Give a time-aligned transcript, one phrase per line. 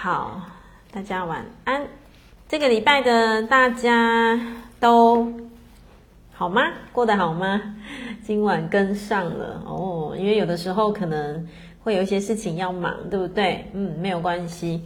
[0.00, 0.40] 好，
[0.92, 1.84] 大家晚安。
[2.48, 4.40] 这个礼拜的大家
[4.78, 5.26] 都
[6.32, 6.62] 好吗？
[6.92, 7.60] 过得好吗？
[8.22, 11.44] 今晚跟上了哦，因为有的时候可能
[11.82, 13.68] 会有一些事情要忙，对不对？
[13.72, 14.80] 嗯，没有关系，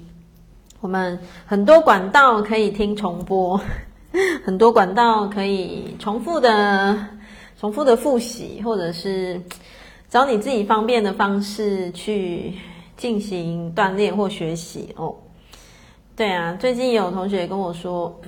[0.81, 3.61] 我们很多管道可以听重播，
[4.43, 6.99] 很多管道可以重复的、
[7.61, 9.39] 重复的复习，或者是
[10.09, 12.55] 找你自己方便的方式去。
[13.03, 15.13] 进行锻炼或学习哦，
[16.15, 18.21] 对啊，最近有同学跟我说，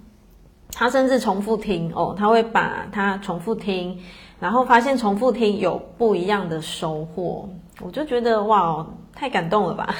[0.70, 3.98] 他甚至重复听哦，他会把它重复听，
[4.38, 7.48] 然后发现重复听有不一样的收获，
[7.80, 9.94] 我就觉得哇，太感动了吧，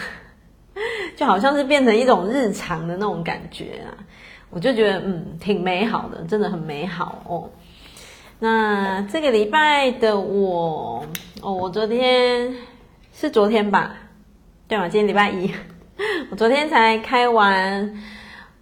[1.17, 3.97] 就好像是变成一种日常的那种感觉啊，
[4.51, 7.49] 我就觉得嗯，挺美好的，真的很美好哦。
[8.39, 11.03] 那这个礼拜的我
[11.41, 12.55] 哦，我昨天
[13.15, 13.97] 是昨天吧。
[14.69, 15.51] 对嘛，今天礼拜一，
[16.31, 17.95] 我昨天才开完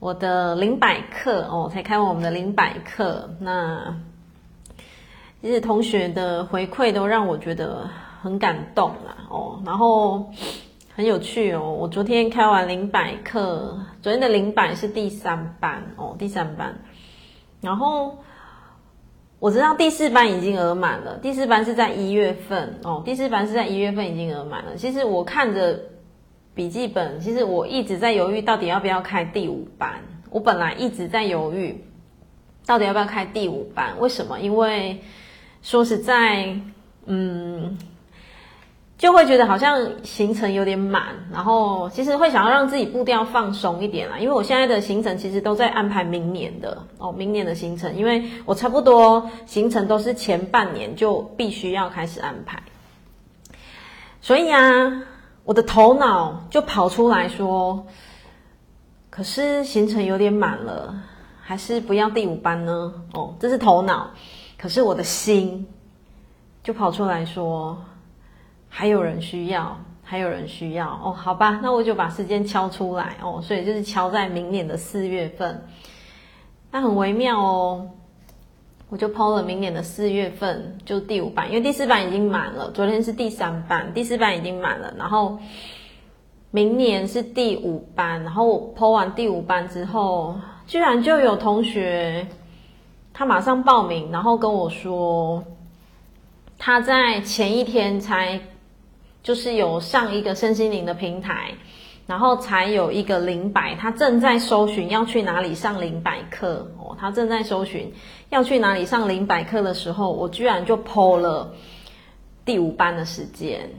[0.00, 3.30] 我的零百课哦，才开完我们的零百课。
[3.38, 3.96] 那
[5.40, 7.88] 其实同学的回馈都让我觉得
[8.22, 10.32] 很感动啦哦，然后
[10.96, 11.72] 很有趣哦。
[11.72, 16.74] 我昨天开完零百课，昨天的零百是第三班哦，第三班。
[17.60, 18.18] 然后
[19.38, 24.74] 我知道第四班已经额满了，第四班是在一月份哦，第四班是在一月份已经额满了。
[24.74, 25.78] 其实我看着。
[26.54, 30.00] 笔记本，其实我一直在犹豫，到底要不要开第五班。
[30.30, 31.82] 我本来一直在犹豫，
[32.66, 33.98] 到底要不要开第五班？
[33.98, 34.38] 为什么？
[34.40, 35.00] 因为
[35.62, 36.56] 说实在，
[37.06, 37.78] 嗯，
[38.98, 44.18] 就会觉得好像行程有点满，然后其实会想要让自己步调放松一点啦。
[44.18, 52.62] 因为我现在的行程其实都在安排明年的哦，明年的行程，因为我差不多行程都是前半年就必须要开始安排，
[54.20, 55.04] 所以啊。
[55.50, 57.84] 我的头脑就跑出来说
[59.10, 60.94] ：“可是行程有点满了，
[61.42, 64.10] 还是不要第五班呢？”哦，这是头脑。
[64.56, 65.66] 可是我的心
[66.62, 67.76] 就跑出来说
[68.70, 75.66] ：“还有人需要，还有人需要。”哦，好吧，那我就把时间敲出来哦，所以就是敲在明年的四月份。
[76.70, 77.90] 那很微妙哦。
[78.90, 82.68] 我就抛了明年的四月份，就第五班，因为第四班已经满了。
[82.72, 85.38] 昨天是第三班，第四班已经满了，然后
[86.50, 88.20] 明年是第五班。
[88.24, 90.34] 然后我 PO 完第五班之后，
[90.66, 92.26] 居然就有同学
[93.14, 95.44] 他马上报名，然后跟我说
[96.58, 98.40] 他在前一天才
[99.22, 101.52] 就是有上一个身心灵的平台。
[102.10, 106.96] 然后才有一个零百，他正在搜寻要去哪里上零百课哦。
[106.98, 107.92] 他正在搜寻
[108.30, 111.54] 要去哪里上零百课的时候，我居然就剖了
[112.44, 113.70] 第五班的时间。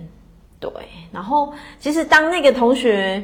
[0.61, 0.71] 对，
[1.11, 3.21] 然后其实当那个同学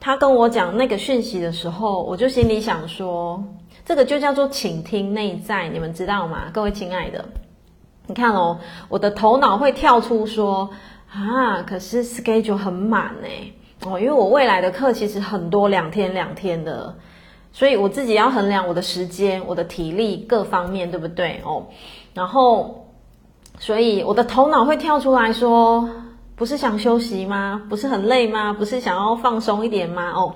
[0.00, 3.44] 他跟我讲那个讯息的时候，我就心里想说，
[3.84, 6.44] 这个就叫做倾听内在，你们知道吗？
[6.50, 7.26] 各位亲爱的，
[8.06, 10.70] 你看哦，我的头脑会跳出说
[11.12, 13.52] 啊，可是 schedule 很满欸。
[13.84, 16.96] 哦，因为我未来的课其实很多，两天两天的，
[17.52, 21.40] 所以我自己要衡量我的时间、我的体力各方面，对不对？
[21.44, 21.66] 哦，
[22.14, 22.86] 然后，
[23.58, 25.88] 所以我的头脑会跳出来说
[26.36, 27.62] ：“不是想休息吗？
[27.68, 28.52] 不是很累吗？
[28.54, 30.34] 不是想要放松一点吗？”哦，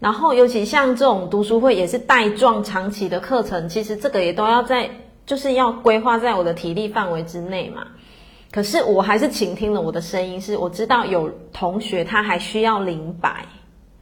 [0.00, 4.90] 然后尤其像这种读书会也是带状长期的课程，其实这个也都要在，
[5.26, 7.88] 就是要规划在我的体力范围之内嘛。
[8.54, 13.46] 可是我还是倾听了我的声音，是我知道有同学他还需要零百，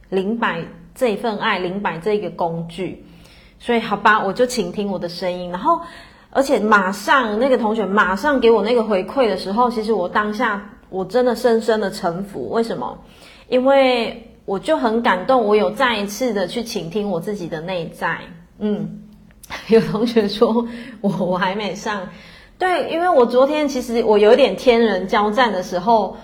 [0.09, 3.03] 零百这份爱，零百这个工具，
[3.57, 5.81] 所以好吧，我就倾听我的声音，然后
[6.29, 12.51] 而且马上那个同学马上给我那个回馈的时候，其实我当下我真的深深的臣服。
[12.51, 12.99] 为什么？
[13.49, 18.19] 因为我就很感动，我有再一次的去倾听我自己的内在。
[18.59, 19.01] 嗯，
[19.69, 20.67] 有同学说
[21.01, 22.07] 我我还没上。
[22.63, 26.15] 对，因为我昨天其实我有点天人交战的时候，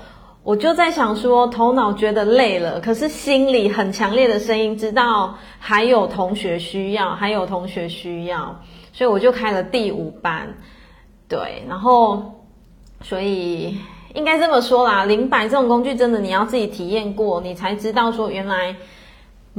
[0.42, 8.58] 我就在想说，头脑觉得累了，可是心里很强烈的声音知道还有同学需要，还有同学需要，
[8.94, 10.56] 所以我就开了第五班。
[11.28, 12.46] 对，然后
[13.02, 13.78] 所以
[14.14, 18.78] 应该这么说啦，零摆这种工具真的你要自己体验过，你才知道说原来。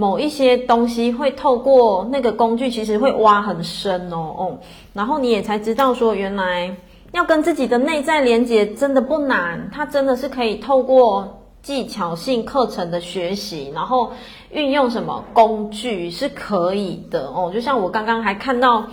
[0.01, 4.59] 某一些东西会透过那个工具，其实会挖很深哦哦，
[4.95, 6.75] 然后你也才知道说，原来
[7.13, 14.13] 要跟自己的内在连接真的不难，它真的是可以透过技巧性课程的学习，然后
[14.51, 17.51] 运用什么工具是可以的哦。
[17.53, 18.87] 就像我刚刚还看到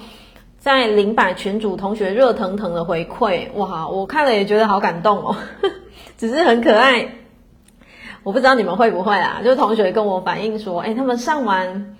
[0.59, 5.33] 在零百群组同学热腾腾的回馈，哇，我看了也觉得好感动哦，
[6.19, 7.09] 只是很可爱。
[8.27, 9.39] 我不知道你们会不会啊？
[9.41, 11.95] 就是同学跟我反映说，哎，他们上完，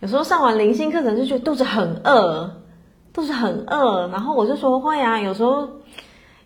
[0.00, 2.50] 有时候上完灵性课程就觉得肚子很饿，
[3.12, 4.08] 肚子很饿。
[4.08, 5.68] 然后我就说会啊，有时候，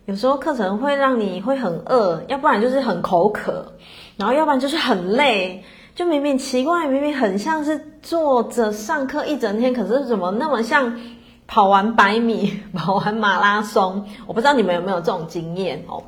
[0.05, 3.73] 有时候课程会让你会很饿，要不然就是很口渴，
[4.17, 5.63] 然后要不然就是很累。
[5.95, 10.99] 就明明奇怪，明明很像是坐着上课一整天，可是怎么那么像
[11.47, 14.05] 跑完百米、 跑完马拉松？
[14.27, 16.03] 我不知道你们有没有这种经验哦。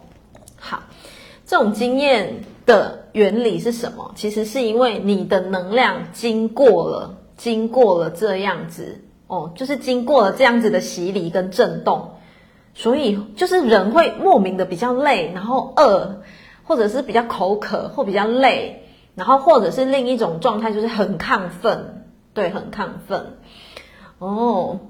[0.59, 0.83] 好，
[1.47, 4.11] 这种经验的原理是什么？
[4.15, 12.11] 其实是因为你的能量经过了，经过了这样子哦，就是经过了这样子的洗礼跟震动，
[12.73, 16.21] 所以就是人会莫名的比较累，然后饿，
[16.63, 18.81] 或者是比较口渴或比较累。
[19.15, 22.03] 然后或者是另一种状态，就是很亢奋，
[22.33, 23.37] 对，很亢奋。
[24.19, 24.81] 哦，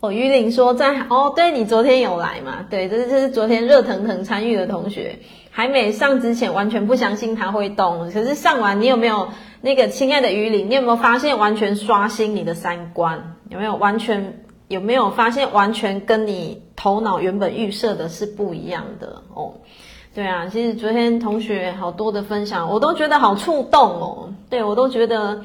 [0.00, 2.66] 哦，于玲说在哦，对，你昨天有来嘛？
[2.68, 5.18] 对，这是这是昨天热腾腾参与的同学，
[5.50, 9.28] 还没上之前完全不相信他会动，可是上完你有没有
[9.62, 10.68] 那个亲爱的于玲？
[10.68, 13.36] 你有没有发现完全刷新你的三观？
[13.48, 19.54] 有没有完全有没有发现完全跟你头脑原本预设的是不一样的哦？
[20.14, 24.32] 对啊，其实昨天同学好多的分享，我都觉得好触动哦。
[24.50, 25.42] 对，我都觉得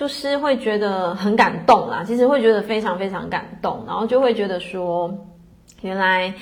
[0.00, 2.02] 就是会觉得很感动啦。
[2.06, 5.14] 其实会觉得非常非常感动，然后就会觉得说，
[5.82, 6.32] 原来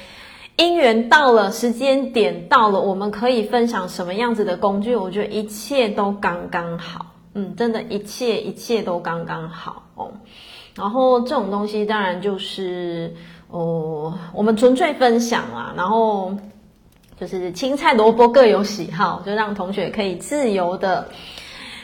[0.57, 4.95] 姻缘到了，时间点到了，我们可以分享什么样子的工具？
[4.95, 7.07] 我觉得一切都刚刚好。
[7.35, 10.13] 嗯，真的，一切一切都刚刚好哦。
[10.77, 13.13] 然后这种东西当然就是
[13.51, 16.33] 哦，我们纯粹分享啊，然后。
[17.21, 21.09] 就是青菜萝卜各有喜好，就让同学可以自由的，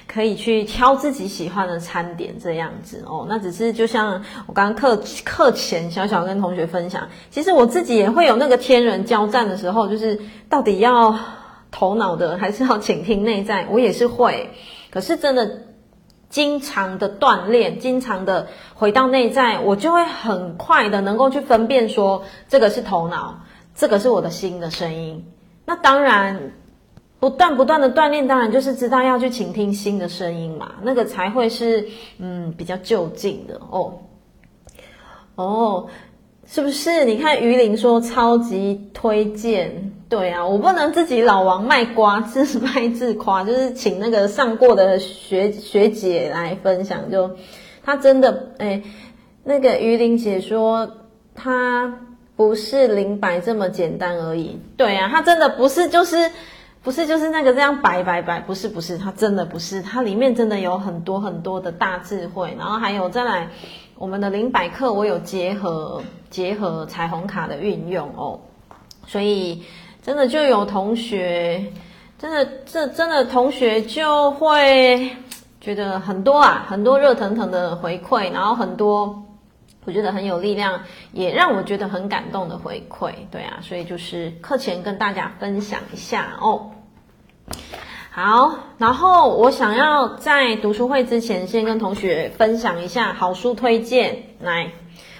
[0.06, 3.26] 可以去挑自己喜欢的餐点这样子哦。
[3.28, 11.18] 那只是就像我刚刚课课前小小跟同学分享，其实我自己也会有那个天人交战的时候，就是到底要
[11.70, 14.50] 头脑的还是要倾听内在，我也是会。
[14.90, 15.62] 可是真的
[16.28, 23.40] 经常的锻炼，经常的回到内在，我就会很快的能够去分辨说，这个是头脑。
[23.76, 25.26] 这个是我的心的声音，
[25.66, 26.52] 那当然，
[27.24, 31.88] 不断不断的锻炼，当然就是知道要去倾听新的声音嘛，那个才会是
[32.18, 33.94] 嗯比较就近的哦。
[35.36, 35.86] 哦，
[36.46, 37.06] 是不是？
[37.06, 47.30] 你看于玲说超级推荐，对啊，我不能自己老王卖瓜，自卖自夸，就是请那个上过的学学姐来分享，就
[47.82, 48.82] 她真的哎，
[49.44, 50.90] 那个于玲姐说
[51.34, 52.00] 她。
[52.36, 56.32] 不是灵摆这么简单而已，对啊，她真的不是就是，
[56.84, 63.48] 不是就是那个这样摆摆摆，不是不是，它真的不是，它里面真的有很多很多的大智慧，然后还有再来
[63.96, 68.38] 我们的零百课，我有结合结合彩虹卡的运用哦，
[69.06, 69.62] 所以
[70.02, 71.64] 真的就有同学，
[72.18, 75.10] 真的这真的同学就会
[75.62, 79.23] 觉得很多啊，很多热腾腾的回馈，然后很多。
[79.86, 80.80] 我觉得很有力量，
[81.12, 86.70] 也让我觉得很感动的回馈，对啊，所以就是课前跟大家分享一下哦。
[88.10, 94.22] 好，然后我想要在读书会之前，先跟同学分享一下好书推荐。
[94.40, 94.70] 来，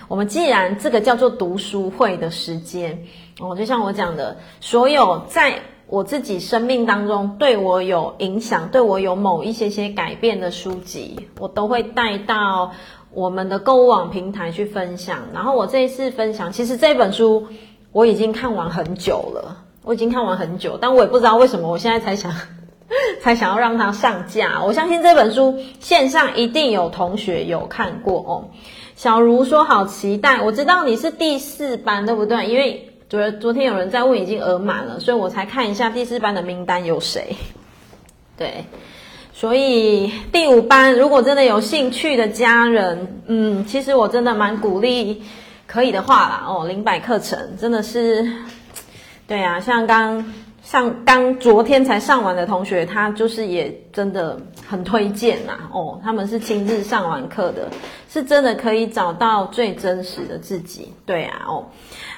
[0.09, 3.05] 我们既然这个叫做读书会的时间
[3.41, 12.73] 哦，就像我讲的，所有在我自己生命当中对我有影响、对我有某一些些改变的书籍，我都会带到。
[13.15, 17.47] 我们的购物网平台去分享，然后我这一次分享，其实这本书
[17.93, 22.33] 我已经看完很久了，我已经看完很久，但我也不知道为什么我现在才想，
[23.23, 24.63] 才想要让它上架。
[24.65, 28.51] 我相信这本书线上一定有同学有看过哦。
[28.97, 32.47] 小茹说好期待，我知道你是第四班对不对？
[32.47, 37.37] 因为昨昨天有人在问已经额满了，所以我才看一下第四班的名单有谁。
[38.37, 38.65] 对。
[39.37, 45.25] 所以第五班，如果真的有兴趣的家人，嗯，其实我真的蛮鼓励，
[45.67, 48.25] 可以的话啦，哦，零百课程真的是，
[49.27, 57.69] 对啊，像刚上刚昨天才上完的同学，他就是也真的很推荐呐，哦，他们是亲自上完课的，
[58.09, 61.67] 是真的可以找到最真实的自己，对啊，哦，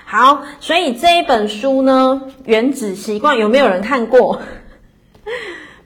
[0.05, 4.39] 好，所以这一本书呢，《原子习惯》有没有人看过？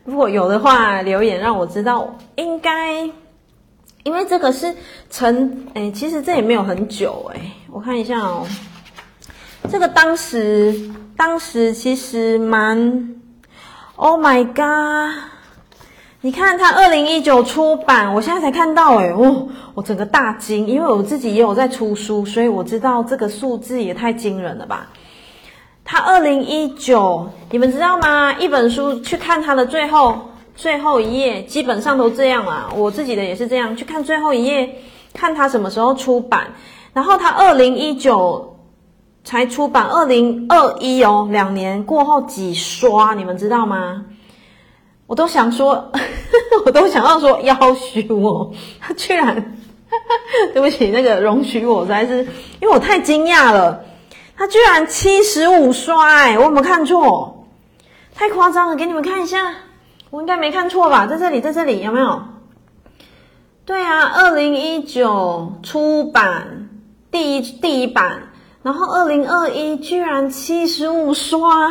[0.05, 2.17] 如果有的话，留言让我知道。
[2.37, 3.03] 应该，
[4.03, 4.75] 因为这个是
[5.11, 7.41] 成，哎，其实这也没有很久，哎，
[7.71, 8.47] 我看一下哦。
[9.71, 13.15] 这个当时，当时其实蛮
[13.97, 15.23] ，Oh my god！
[16.23, 24.89] 你看它二零一九出版，我现在才看到，哎，哦，我整个大惊，因为我自己也有在出书，所以我知道这个数字也太惊人了吧。
[25.93, 28.33] 他二零一九，你们知道吗？
[28.35, 30.17] 一本书去看它的最后
[30.55, 32.69] 最后一页，基本上都这样啦。
[32.77, 34.73] 我自己的也是这样，去看最后一页，
[35.13, 36.47] 看它什么时候出版。
[36.93, 38.57] 然后他二零一九
[39.25, 44.05] 才出版，二零二一哦，两年过后几刷，你们知道吗？
[45.09, 45.91] 我都想说，
[46.65, 49.59] 我都想要说要许我，他居然，
[50.55, 52.19] 对不起，那个容许我，实在是
[52.61, 53.87] 因为我太惊讶了。
[54.41, 57.45] 他居然七十五刷，哎，我有没有看错？
[58.15, 59.53] 太夸张了，给你们看一下，
[60.09, 61.07] 我应该没看错吧？
[61.07, 62.23] 在这里，在这里有没有？
[63.67, 66.71] 对啊，二零一九出版
[67.11, 68.31] 第一第一版，
[68.63, 71.71] 然后二零二一居然七十五刷，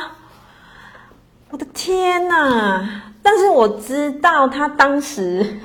[1.49, 3.01] 我的天哪！
[3.23, 5.59] 但是我知道他当时。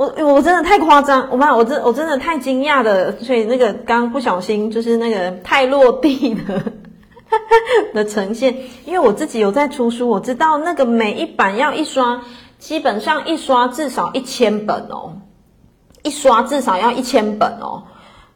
[0.00, 6.72] 我我真的太夸张，我妈，我真我真的太惊讶的，所以那个刚不小心就是那个太落地的
[7.92, 12.18] 的呈现，因为我自己有在出书，我知道那个每一版要一刷，
[12.58, 15.12] 基本上一刷至少一千本哦，
[16.02, 17.82] 一刷至少要一千本哦，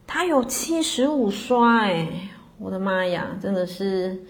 [0.06, 2.06] 它有七十五刷哎，
[2.58, 4.22] 我的妈呀，真的是。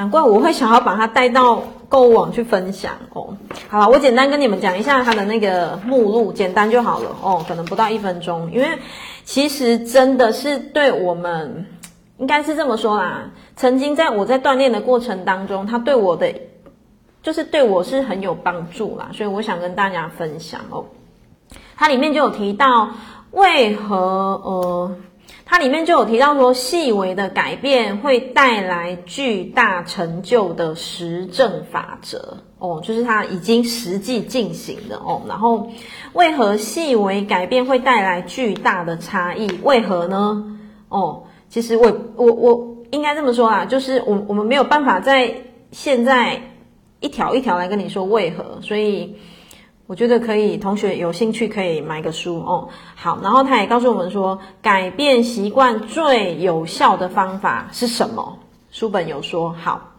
[0.00, 3.36] 难怪我会想要把它带到购物网去分享哦。
[3.68, 8.50] 好了，我简单跟你们讲一下它的那个目录，简单就好了哦，可能不到一分钟。
[8.50, 8.66] 因为
[9.24, 11.66] 其实真的是对我们，
[12.16, 13.30] 应该是这么说啦。
[13.56, 16.32] 曾经在我在锻炼的过程当中，它对我的
[17.22, 20.86] 就是对我是很有帮助啦，所以我想跟大家分享哦。
[21.76, 22.88] 它里面就有提到
[23.32, 23.96] 为何
[24.44, 24.96] 呃。
[25.50, 35.22] 它里面就有提到说，细微的改变会带来巨大成就的实证法则哦，就是它已经实际进行的哦。
[35.28, 35.68] 然后，
[36.12, 39.50] 为何细微改变会带来巨大的差异？
[39.64, 40.56] 为何呢？
[40.88, 45.34] 哦，其实我我我应该这么说啊，就是我我们没有办法在
[45.72, 46.40] 现在
[47.00, 49.16] 一条一条来跟你说为何，所以。
[49.90, 52.68] 我觉得可以，同学有兴趣可以买个书哦。
[52.94, 58.38] 好，然后他也告诉我们说，改变习惯最有效的方法是什么？
[58.70, 59.90] 书本有说，好，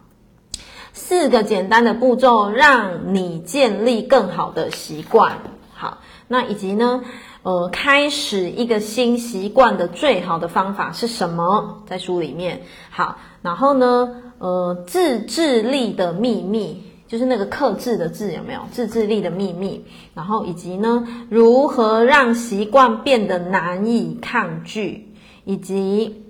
[0.94, 5.36] 四个简单的步骤让你建立更好的习惯。
[5.74, 7.04] 好，那以及呢，
[7.42, 11.82] 呃，开始一个新习惯的最好的方法是什么？
[11.86, 12.62] 在书里面。
[12.88, 16.82] 好，然后呢，呃，自制力的秘密。
[17.12, 18.60] 就是那个克制的制有没有？
[18.70, 25.12] 自制力的秘密，然后以及呢，如何让习惯变得难以抗拒，
[25.44, 26.24] 以及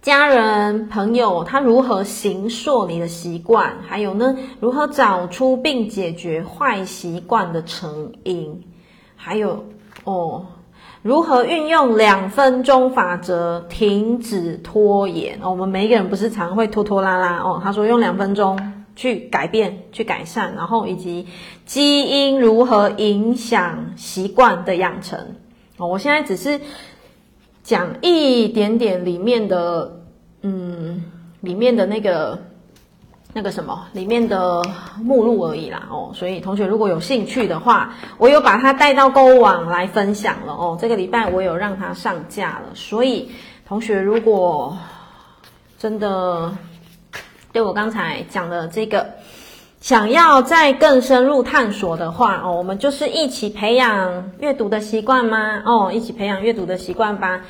[0.00, 8.62] 家人朋友他如何形塑你的习惯，还有呢，如何找出并解决坏习惯的成因，
[9.16, 9.66] 还有
[10.04, 10.46] 哦，
[11.02, 15.50] 如何运用两分钟法则停止拖延哦。
[15.50, 18.58] 我们每一个人不是常会拖拖拉拉哦，他说用两分钟。
[18.96, 21.26] 去改变、去改善，然后以及
[21.64, 25.36] 基因如何影响习惯的养成。
[25.76, 26.60] 哦，我现在只是
[27.62, 30.02] 讲一点点里面的，
[30.42, 31.04] 嗯，
[31.40, 32.38] 里面的那个
[33.32, 34.62] 那个什么，里面的
[35.02, 35.88] 目录而已啦。
[35.90, 40.52] 哦，所以同学如果有兴趣的话，我有把它带到购物网来分享了。
[40.52, 43.30] 哦，这个礼拜我有让它上架了，所以
[43.66, 44.76] 同学如果
[45.78, 46.52] 真的。
[47.52, 49.06] 对我刚才讲的这个，
[49.80, 55.62] 想要再更深入探索的话哦，我们就是一起培养阅读的习惯吗？
[55.66, 57.42] 哦，一起培养阅读的习惯吧。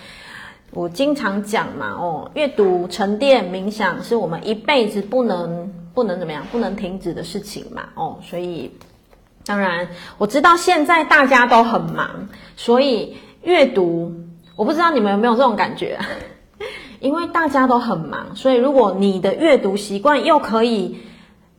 [0.71, 7.83] 我经常讲嘛，哦，阅读、沉淀、冥想是我们一辈子不能不能怎么样，不能停止的事情嘛。
[7.95, 8.71] 哦，所以
[9.45, 14.15] 当然我知道现在大家都很忙，所以阅读，
[14.57, 15.99] 我不知道你们有没有这种感觉。
[17.01, 20.99] 因为大家都很忙，所以如果你的阅读习惯又可以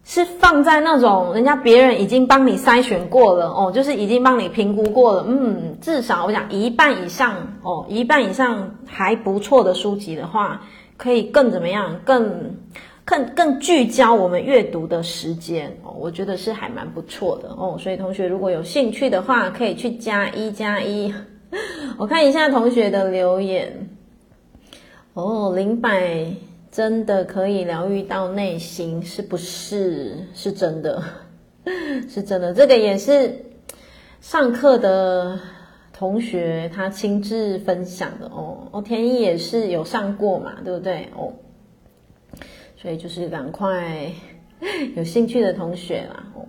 [0.03, 10.62] 是放在那种人家别人已经帮你筛选过了哦，就是已经帮你评估过了，嗯，至少我讲一半以上哦，一半以上还不错的书籍的话，
[10.98, 12.00] 可以更怎么样？
[12.03, 12.57] 更
[13.05, 17.77] 更更聚焦我们阅读的时间哦，我觉得是还蛮不错的哦。
[17.79, 21.13] 所以同学如果有兴趣的话，可以去加一加一，
[21.98, 23.89] 我看一下同学的留言。
[25.13, 26.25] 哦，灵摆
[26.72, 30.25] 真的可以疗愈到内心，是不是？
[30.34, 31.03] 是真的，
[32.08, 32.53] 是真的。
[32.53, 33.36] 这个也是
[34.22, 35.38] 上课的
[35.91, 38.70] 同学他亲自分享的哦。
[38.72, 41.10] 哦，天意也是有上过嘛，对不对？
[41.13, 41.34] 哦，
[42.77, 44.10] 所以就是赶快
[44.96, 46.24] 有兴趣的同学啦。
[46.36, 46.46] 哦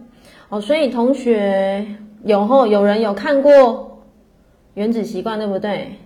[0.51, 1.85] 哦，所以同学
[2.25, 3.53] 有后有人有看过
[4.75, 5.97] 《原子习惯》，对不对？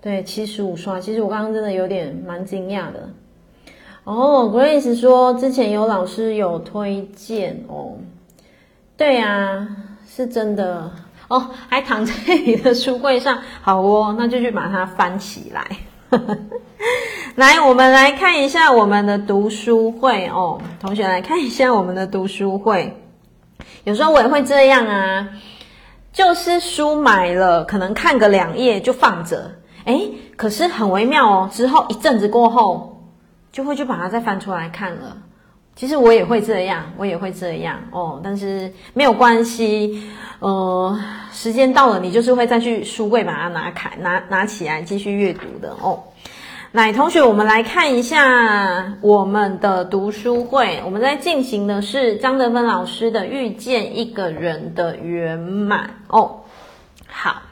[0.00, 3.08] 对，七十五刷，其实我刚刚真的有点蛮惊讶的。
[4.04, 7.98] 哦，Grace 说之前有老师有推荐哦，
[8.96, 9.68] 对呀，
[10.08, 10.90] 是真的。
[11.28, 12.12] 哦，还躺在
[12.44, 15.64] 你的书柜上，好哦，那就去把它翻起来。
[17.36, 22.92] 来，我们来看一下我们的读书会哦，同学来看一下我们的读书会。
[23.84, 25.28] 有时候我也会这样啊，
[26.12, 29.48] 就是书买了，可能看个两页就放着，
[29.84, 32.88] 诶，可是很微妙哦，之后一阵子过后。
[33.52, 35.16] 就会去把它再翻出来看了。
[35.74, 38.20] 其实我也会这样，我也会这样哦。
[38.22, 40.08] 但是没有关系，
[40.38, 40.96] 呃，
[41.32, 45.98] 时间到了，你就是会再去书柜把它拿开、拿拿起来继续阅读的哦。
[46.70, 50.80] 来，同学，我们来看一下我们的读书会。
[50.84, 56.42] 我们在进行的是张德芬老师的《遇见一个人的圆满》哦。
[57.08, 57.42] 好，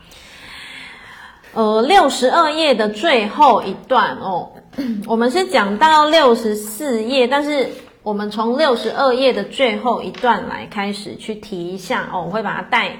[1.59, 4.53] 呃，六十二页的最后一段哦。
[5.09, 7.69] 我们是讲到六十四页，但是
[8.05, 12.99] 我们从六十二页的最后一段来开始去提一下哦，我会把它带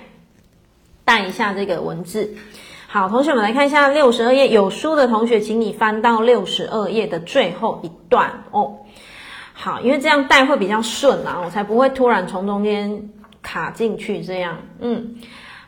[1.05, 2.35] 带一下这个文字。
[2.88, 8.79] 好，同学们来看一下六十二页，有书的同学，请你翻到六十二页的最后一段哦。
[9.53, 13.11] 好，因为这样带会比较顺啊，我才不会突然从中间
[13.41, 14.57] 卡进去这样。
[14.81, 15.15] 嗯，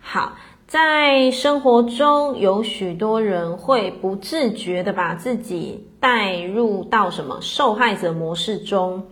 [0.01, 0.33] 好。
[0.71, 9.09] 在生活中，有许多人会不自觉地把自己带入到什么受害者模式中，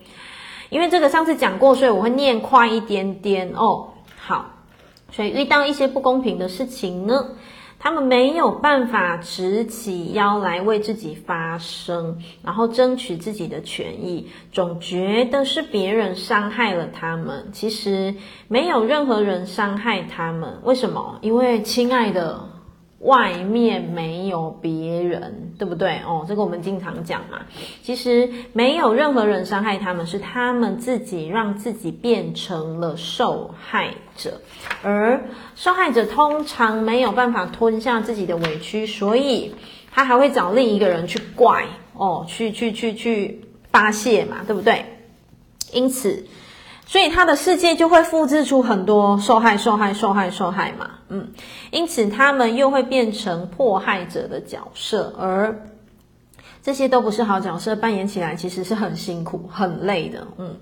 [0.71, 3.89] 因为这个上次讲过，所以我会念快一点点哦。
[4.17, 4.53] 好，
[5.11, 7.27] 所以遇到一些不公平的事情呢，
[7.79, 17.49] 他们没有办法直起腰来为自己发声，然后争取自己的权益，总觉得是别人伤害了他们。
[17.53, 18.15] 其实
[18.49, 21.19] 没有任何人伤害他们，为什么？
[21.23, 22.58] 因为亲爱的。
[23.01, 26.01] 外面没有别人，对不对？
[26.07, 27.43] 哦，这个我们经常讲嘛。
[27.83, 34.41] 其实没有任何人伤害他们，是他们自己让自己变成了受害者。
[34.83, 35.23] 而
[35.55, 39.55] 受害者通常没有办法吞下自己的委屈，所以
[39.93, 44.85] 他还会找另一个人去怪哦，去去去去发泄嘛，对不对？
[45.73, 46.27] 因此。
[46.91, 51.29] 所以他的世界就会复制出很多受害、受害、受害、受害嘛，嗯，
[51.71, 55.69] 因此他们又会变成迫害者的角色，而
[56.63, 60.57] 这些都不是好角色，扮演起来其实是很辛苦、很累的，嗯，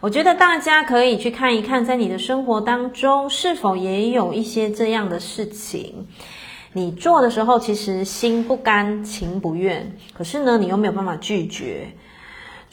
[0.00, 6.06] 我觉得大家可以去看一看，在你的生活当中是否也有一些这样的事情，
[6.74, 11.88] 你做的时候其实心不甘情不愿，可是呢，你又没有办法拒绝。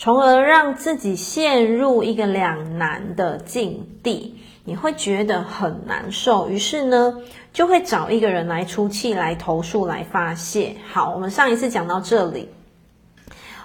[0.04, 7.20] 从而让自己陷入一个两难的境地，你会觉得很难受，于是呢，
[7.54, 10.76] 就会找一个人来出气、来投诉、来发泄。
[10.92, 12.50] 好，我们上一次讲到这里，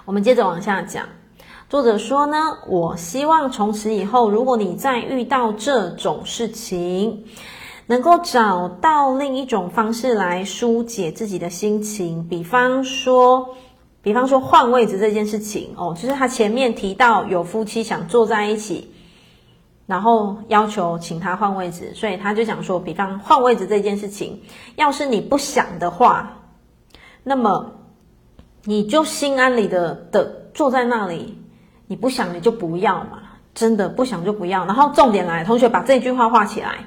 [0.05, 1.07] 我们接着往下讲。
[1.69, 7.25] 作者说呢，我希望从此以后，如果你再遇到这种事情，
[7.87, 13.55] 能够找到另一种方式来疏解自己的心情，比方说。
[14.07, 18.89] 比方说换位置这件事情哦，就是他前面提到有夫妻想坐在一起，
[19.85, 24.41] 然后要求请他换位置，所以他就讲说，比方换位置这件事情，
[24.77, 26.37] 要是你不想的话，
[27.21, 27.73] 那么
[28.63, 31.37] 你就心安理得的坐在那里，
[31.87, 34.65] 你不想你就不要嘛，真的不想就不要。
[34.65, 36.85] 然后重点来，同学把这句话画起来，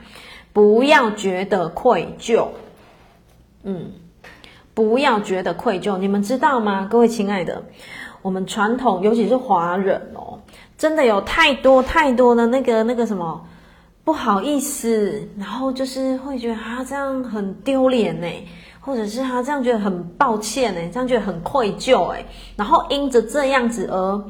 [0.54, 2.46] 不要觉得愧疚，
[3.62, 3.92] 嗯。
[4.80, 6.88] 不要觉得愧疚，你们知道吗？
[6.90, 7.62] 各位亲爱的，
[8.22, 10.38] 我们传统，尤其是华人哦，
[10.78, 13.46] 真的有太多太多的那个那个什么
[14.04, 18.26] 不好意思，然后就是会觉得啊这样很丢脸呢，
[18.80, 22.24] 或者是他这样觉得很抱歉呢，这样觉得很愧疚哎，
[22.56, 24.24] 然后因着这样子而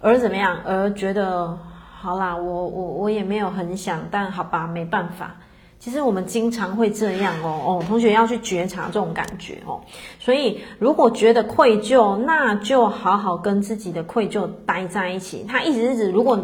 [0.00, 1.56] 而怎么样，而觉得
[2.00, 5.36] 好啦，我我我也没有很想，但好吧，没办法。
[5.82, 9.80] 其实我们经常会这样哦哦，同学要去觉察这种感觉哦。
[10.20, 15.44] 所以如果觉得愧疚，那就好好跟自己的愧疚待在一起。
[15.48, 16.38] 他意思是指，如果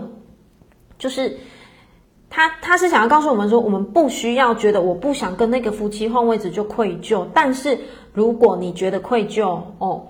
[0.99, 1.39] 就是
[2.29, 7.25] 他他是想要告诉我们说，我们不需要觉得我不想跟那个夫妻换位置就愧疚。
[7.33, 7.79] 但是
[8.13, 10.09] 如果你觉得愧疚哦，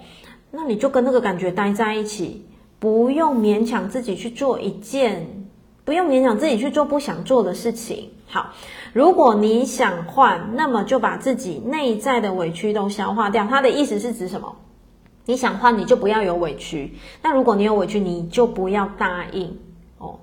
[0.50, 2.46] 那你就跟那个感觉待在一起，
[2.78, 5.47] 不用勉强自己去做一件，
[5.88, 8.10] 不用勉强自己去做不想做的事情。
[8.26, 8.52] 好。
[8.92, 13.46] 如果你想换，那么就把自己内在的委屈都消化掉。
[13.46, 14.54] 他的意思是指什么？
[15.24, 16.92] 你想换，你就不要有委屈。
[17.22, 19.58] 那如果你有委屈，你就不要答应
[19.96, 20.18] 哦。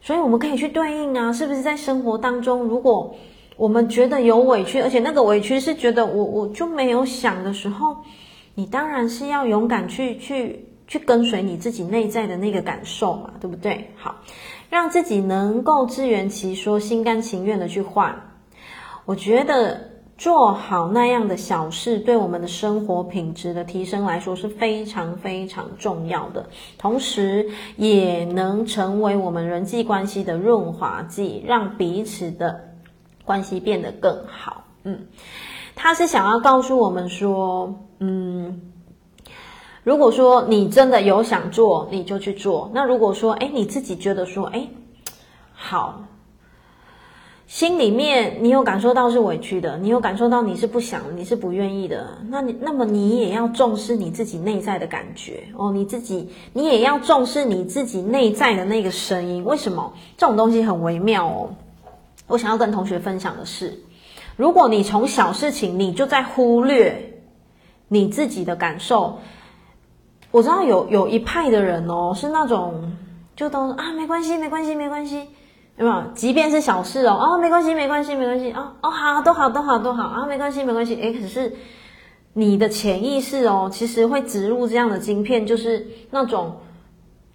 [0.00, 3.14] 所以我们可以去对应啊，是不是在生活当中，如果
[3.56, 7.96] 我们觉得有委屈，而且那个委屈是觉得我我就没有想的时候，
[8.54, 13.90] 你当然是要勇敢去去去跟随你自己内在的那个感受嘛，对不对？
[13.96, 14.16] 好，
[14.70, 18.14] 让自己能够自圆其说，心甘情愿的去换。
[19.04, 32.60] 我觉得做好那样的小事，对我们的生活品质的提升来说是非常非常重要的，同时也能成为我们人际关系的润滑剂，让彼此的
[33.24, 34.64] 关系变得更好。
[34.84, 35.06] 嗯，
[35.74, 38.69] 他是想要告诉我们说，嗯。
[39.82, 42.70] 如果说你真的有想做，你就去做。
[42.74, 44.68] 那如果说，哎，你自己觉得说，哎，
[45.54, 46.02] 好，
[47.46, 59.42] 心里面你有感受到是委屈的，你有感受到你是不想，你是不愿意的，那你那么你也要重视你自己内在的感觉哦，你自己你也要重视你自己内在的那个声音。
[59.46, 59.94] 为什么？
[60.18, 61.50] 这种东西很微妙哦。
[62.26, 63.80] 我想要跟同学分享的是，
[64.36, 67.18] 如果你从小事情你就在忽略
[67.88, 69.18] 你自己的感受。
[70.30, 72.92] 我知道有有一派的人哦，是那种
[73.34, 75.28] 就都啊，没关系，没关系，没关系，
[75.76, 76.02] 有没有？
[76.14, 80.94] 即便是小事哦，哦，没关系，没关系，没关系，哦哦，好，都好，都好，都好啊，没关系，没关系。
[80.94, 81.52] 诶，可是
[82.34, 86.56] 你的潜意识哦，其实会植入这样的晶片，就是那种。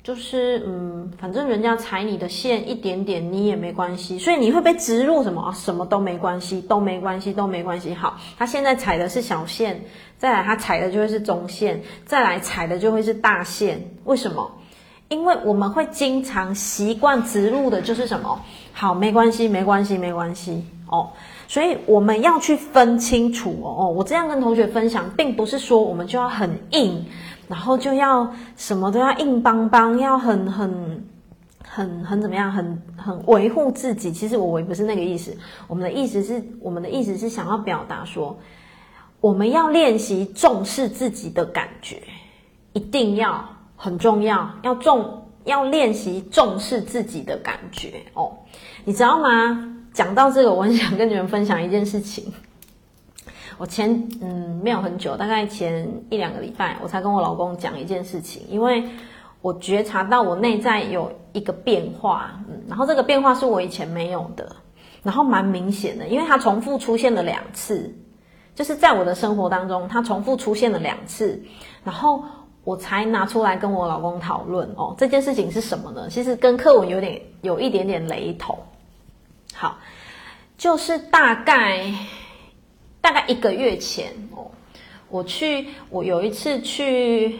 [0.06, 5.52] 就是嗯，反正人家踩你的线一点点，你也没关系，所以你会被植入什么啊？
[5.52, 7.91] 什么都没关系，都没关系，都没关系。
[7.96, 9.84] 好，他现在踩的是小线，
[10.20, 13.84] 再来他踩的就会是中线，再来踩的就会是大线。
[14.04, 14.48] 为什么？
[15.08, 18.39] 因为我们会经常习惯植入的就是什么？
[18.74, 21.10] 好，没关系，没关系，没关系哦。
[21.48, 23.88] 所以我们要去分清楚哦。
[23.89, 27.04] 我这样跟同学分享，并不是说我们就要很硬。
[27.47, 31.05] 然后就要什么都要硬邦邦，要很很
[31.67, 34.12] 很很怎么样，很很维护自己。
[34.12, 35.36] 其实我也不是那个意思，
[35.67, 38.38] 我们的意思是，我们的意思是想要表达说，
[39.21, 42.01] 我们要练习重视自己的感觉，
[42.73, 48.31] 一定要很重要，要重要练习重视自己的感觉哦。
[48.84, 49.71] 你知道吗？
[49.93, 52.34] 讲到这个，我很想跟你们分享一件事情。
[53.58, 58.84] 我前嗯没有很久，大概前一两个礼拜，我才跟我老公讲一件事情，因为
[59.41, 64.56] 我觉察到我内在有一个变化，嗯，然后这个变化是我以前没有的，
[65.04, 67.96] 然后蛮明显的，因为它重复出现了两次，
[68.56, 71.41] 就是在我的生活当中，它重复出现了两次，
[71.84, 72.24] 然后
[72.65, 76.10] 我才拿出来跟我老公讨论哦，这件事情是什么呢？
[76.10, 78.58] 其实跟课文有点有一点点雷同，
[79.54, 79.78] 好，
[80.58, 81.94] 就是大概。
[83.06, 84.50] 大概一个月前哦，
[85.10, 87.38] 我去，我有一次去，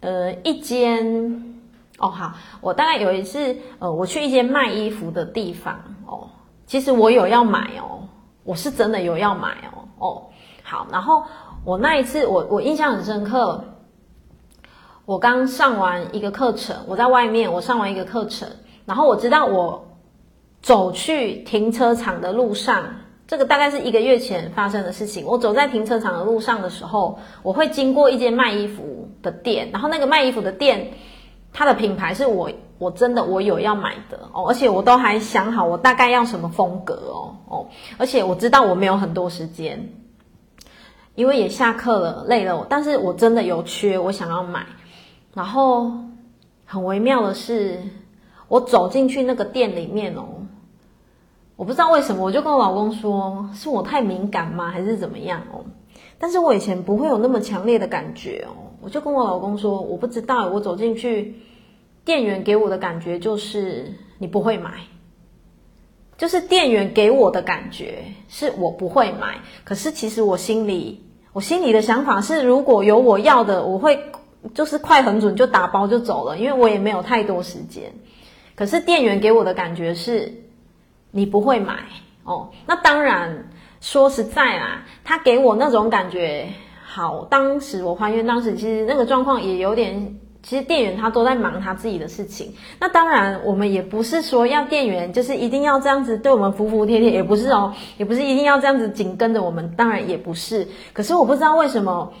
[0.00, 1.54] 呃，一间
[1.98, 6.30] 哦，好，我大概有一次，呃，我去一间卖衣服的地方哦，
[6.66, 8.08] 其实我有要买哦，
[8.42, 10.22] 我是真的有要买哦，哦，
[10.64, 11.22] 好，然后
[11.64, 13.64] 我那一次，我我印象很深刻，
[15.04, 18.48] 我刚上完一个课程，我在外面，我上完一个课程，
[18.84, 19.86] 然后我知道我
[20.60, 22.84] 走去停车场的路上。
[23.28, 25.26] 这个大概是一个月前发生的事情。
[25.26, 30.92] 我走在停车场的路上的时候，我会经过一间卖衣服的店，然后那个卖衣服的店，
[31.52, 37.66] 它的品牌是我我真的我有要买的哦，而且我都还想好我大概要什么风格哦哦，
[37.98, 39.88] 而且我知道我没有很多时间，
[41.16, 44.66] 因为也下课了，累了，但是我真的有缺，我想要买。
[45.34, 45.90] 然后
[46.64, 47.82] 很微妙的是，
[48.46, 50.35] 我走进去那个店里面哦。
[51.56, 55.64] 我不知道为什么，我就跟我老公说，是我太敏感吗，还是怎么样哦？
[56.18, 58.52] 但是我以前不会有那么强烈的感觉哦。
[58.82, 61.34] 我就跟我老公说，我不知道，我走进去，
[62.04, 64.70] 店员给我的感觉就是你不会买，
[66.18, 69.38] 就是店员给我的感觉是我不会买。
[69.64, 73.98] 可是其实我心里，我心里的想法是，如果有我要的，我会
[74.52, 77.94] 就是快很准就打包就走了，因为我也没有太多时间。
[78.54, 80.42] 可是店员给我的感觉是。
[81.16, 81.78] 你不会买
[82.24, 83.48] 哦，那当然，
[83.80, 86.46] 说实在啦，他给我那种感觉
[86.84, 87.24] 好。
[87.24, 92.52] 当时我还原当时其实那个状况也有点，其实店员他都在忙他自己的事情。
[92.78, 100.68] 那当然，我们也不是说要店员就是一定要这样子对我们服服帖帖，也不是哦，也不是一定要这样子紧跟着我们，当然也不是。
[100.92, 102.12] 可是我不知道为什么，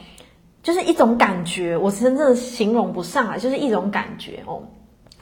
[0.62, 4.62] 就是一种感觉，我真正形容不上来，就是一种感觉哦。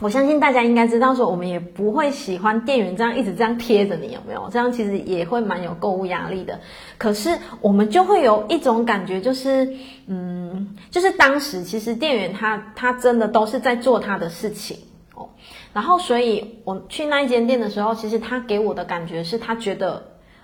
[0.00, 4.48] 我相信大家应该知道，说我们也不会喜欢店员这样一直这样贴着你，有没有？
[4.50, 6.58] 这样其实也会蛮有购物压力的。
[6.98, 9.72] 可是我们就会有一种感觉，就是，
[10.06, 14.76] 嗯，就是当时其实店员他他真的都是在做他的事情
[15.14, 15.28] 哦。
[15.72, 20.02] 然后，所以我去那一间店的时候，其实他给我的感觉是他觉得，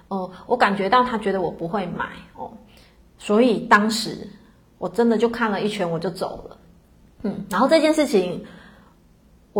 [0.09, 2.53] 呃，我感觉到他觉得我不会买哦。
[3.19, 4.29] 所以当时
[4.79, 6.57] 我真的就看了一圈，我就走了。
[7.25, 8.47] 嗯，然后这件事情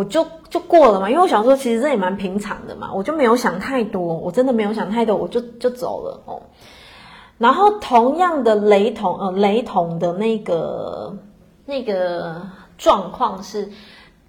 [0.01, 6.41] 我就就过了嘛，因为我想说其实这也蛮平常的嘛，我就没有想太多，我真的没有想太多，我就就走了哦。
[7.37, 11.15] 然后同样的雷同呃雷同的那个
[11.67, 12.41] 那个
[12.79, 13.71] 状况是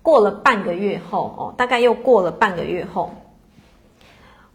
[0.02, 3.10] 过了半个月后哦，大概又过了半个月后，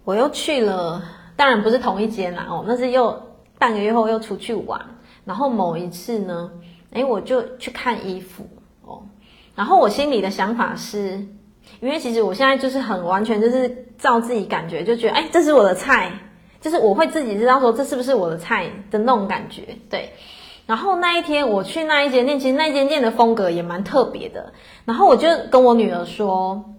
[0.04, 1.02] 我又去了，
[1.34, 3.22] 当然不是同一间啦哦，那是又
[3.58, 4.78] 半个月后又出去玩，
[5.24, 6.50] 然后某一次呢，
[6.90, 8.46] 诶，我就去看衣服
[8.84, 9.00] 哦。
[9.56, 11.26] 然后我心里的想法是，
[11.80, 16.12] 因为其实我现在就是很完全就是照自己感觉，就觉得哎，这是我的菜，
[16.60, 20.12] 就是我会自己知道说这是不是我的菜的那种感觉，对。
[20.66, 24.52] 然后那一天我去那一间店，其实那一间店的风格也蛮特别的。
[24.84, 26.74] 然后我就跟我女儿说：“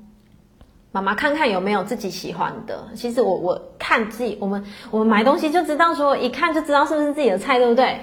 [0.91, 4.61] 妈妈，看看有没有自己喜欢的。”其实我我看自己，我们
[4.91, 8.01] 我们买东西就知道说，一看就知道是不是自己的菜，对不对？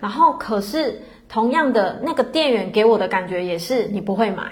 [0.00, 1.02] 然后可是。
[1.32, 4.50] 同样的，那个店员给我的感觉也是你不会买，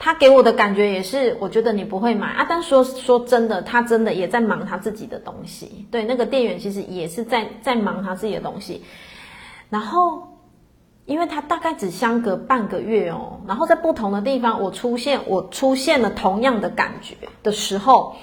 [0.00, 2.44] 他给我的感觉也是我觉得你不会买啊。
[2.48, 5.86] 但说说真的，他真的也在忙他自己的东西。
[5.92, 8.82] 对，那个店员其实也是在在忙他自己的东西。
[9.70, 10.40] 然后，
[11.06, 18.16] 因为他大概只相隔半个月哦，然后在不同的地方我出现，我出现了同样的感觉的时候，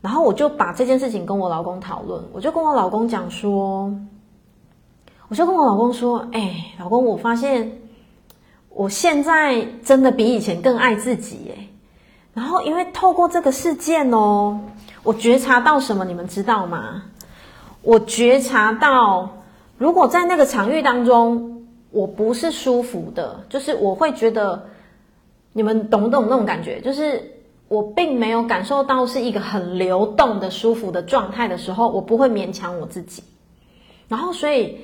[0.00, 3.94] 然后我就把这件事情跟我老公讨论，我就跟我老公讲说。
[5.28, 7.80] 我就跟我老公说：“哎、老公，我发现
[8.68, 11.66] 我现在真的比以前更爱自己哎。
[12.32, 14.60] 然后，因为透过这个事件哦，
[15.02, 16.04] 我觉察到什么？
[16.04, 17.02] 你们知道吗？
[17.82, 19.28] 我觉察到，
[19.78, 24.68] 如果在那个场域当中，我不是舒服的，就是我会觉得，
[25.52, 26.80] 你们懂不懂那种感觉？
[26.80, 27.32] 就是
[27.66, 33.24] 我并没有感受到是一个很流动的舒服的状态的时候，我不会勉强我自己。
[34.06, 34.78] 然后，所以。”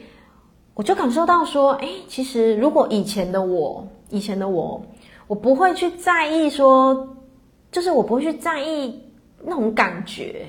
[0.75, 4.83] 我就感受到说，哎，其实如果以前的我，以前的我，
[5.27, 7.09] 我不会去在意说，
[7.71, 9.03] 就是我不会去在意
[9.45, 10.47] 那种感觉。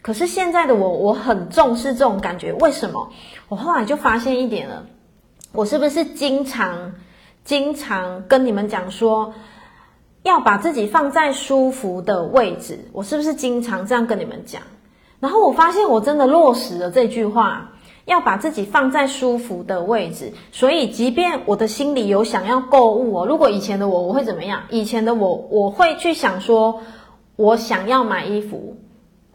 [0.00, 2.54] 可是现在的我，我很重视这种感觉。
[2.54, 3.10] 为什么？
[3.50, 4.86] 我后来就发现一点了，
[5.52, 6.94] 我是不是经常、
[7.44, 9.34] 经常跟你们讲说，
[10.22, 12.78] 要把自己放在舒服的位置？
[12.92, 14.62] 我是不是经常这样跟你们讲？
[15.20, 17.72] 然后我发现我真的落实了这句话。
[18.10, 24.62] 要把自己放在舒服的位置，所以即便我的心里有想要购物哦，如果以前的我，我会怎么样？
[24.68, 26.80] 以前的我，我会去想说，
[27.36, 28.76] 我想要买衣服，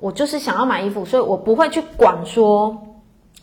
[0.01, 2.75] 我就是想要买衣服，所以我不会去管说，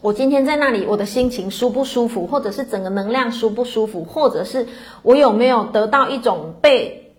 [0.03, 4.66] 我今天在那里，我的心情舒不舒服，或者是整个能量舒不舒服，或者是
[5.03, 7.14] 我有没有得到一种被，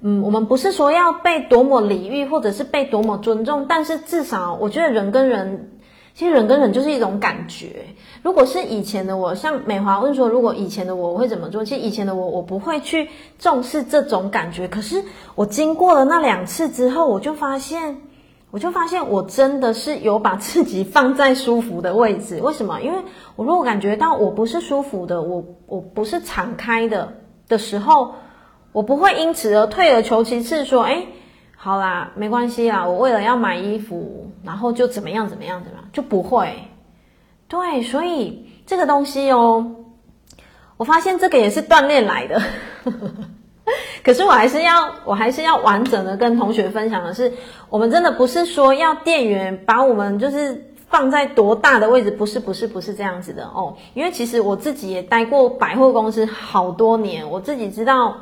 [0.00, 5.70] 嗯，我们不是说要被多么礼遇，或者是被多么尊重，但是至少我觉得人跟人。
[6.16, 7.84] 其实人跟人就是一种感觉。
[8.22, 11.62] 如果是以前的我，像美华问说，如果以前的我，我会怎么做？
[11.62, 14.66] 其实以前的我，我不会去重视这种感觉。
[14.66, 17.98] 可是我经过了那两次之后，我就发现，
[18.50, 22.40] 我就发现我真的是有把自己放在舒服的位置。
[22.40, 22.80] 为什么？
[22.80, 22.98] 因为
[23.36, 27.12] 我如果感觉到我不是舒服的，我我不是敞开的
[27.46, 28.14] 的时候，
[28.72, 31.08] 我不会因此而退而求其次，说，诶
[31.58, 32.86] 好啦，没关系啦。
[32.86, 36.54] 我为了要买衣服，然后就怎么样怎么样怎么样，就不会。
[37.48, 39.74] 对，所以这个东西哦，
[40.76, 42.40] 我发现这个也是锻炼来的。
[44.04, 47.32] 可是我还是要，我还是要完整的跟同学分享的是，
[47.68, 53.74] 我们真的不是说要店员把我们就是放在多大的位置，不是，不是，不是这样子的哦。
[53.94, 58.16] 因为其实我自己也待过百货公司好多年，我自己知道。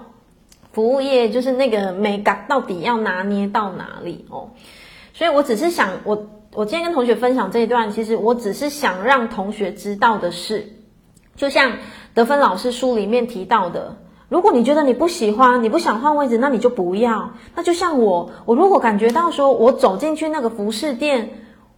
[0.74, 4.50] 服务业就是那个美感到底要拿捏到哪里哦，
[5.12, 10.66] 所以我只是想，我我今天跟同学分享这一段，其实我只是想让同学知道的是，
[11.36, 11.74] 就像
[12.12, 17.30] 德芬老师书里面提到的，如果你觉得你不喜欢，你不想换位置，那你就不要。
[17.54, 21.30] 那就像我，我如果感觉到说我走进去那个服饰店，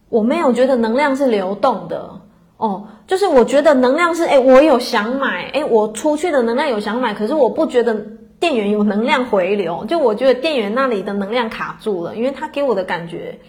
[0.09, 2.21] 我没有觉得能量是流动的
[2.57, 8.16] 哦，就是我觉得能量是，诶，我有想买，诶，我出去的能量有想买，可是我不觉得。
[8.39, 13.39] 店员有能量回流，就我觉得店员那里的能量卡住了，因为他给我的感觉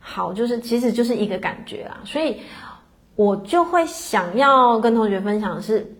[0.00, 2.38] 好，就是其实就是一个感觉啦，所以
[3.14, 5.94] 我就会想要跟同学分享的是，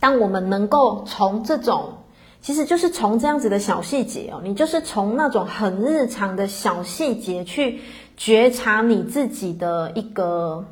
[0.00, 1.98] 当我们能够从这种，
[2.40, 7.80] 其实就是从这样子的小细节哦，你就是从那种很日常的小细节去
[8.16, 10.64] 觉察你自己的一个，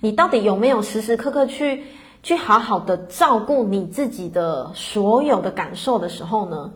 [0.00, 1.84] 你到底有没有时时刻刻去。
[2.28, 6.72] 去好好的照顾你自己的所有的感受的时候呢，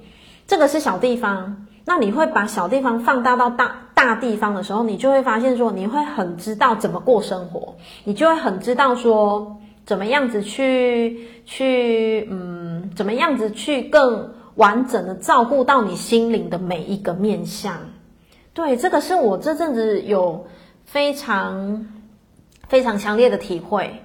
[0.47, 1.67] 这个是小地方。
[1.85, 17.77] 那你会把小地方放大到大大地方的时候，你就会发现说，你会很知道怎么过生活，你就会很知道说，怎么样子去去嗯，怎么样子去更完整的照顾到你心灵的每一个面向。
[18.55, 20.47] 对，这个是我这阵子有
[20.87, 21.89] 非常
[22.69, 24.03] 非常强烈的体会。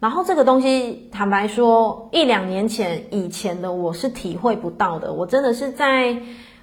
[0.00, 5.12] 然后这个东西，坦白说，一两年前以前的我是体会不到的。
[5.12, 6.22] 我真的是在，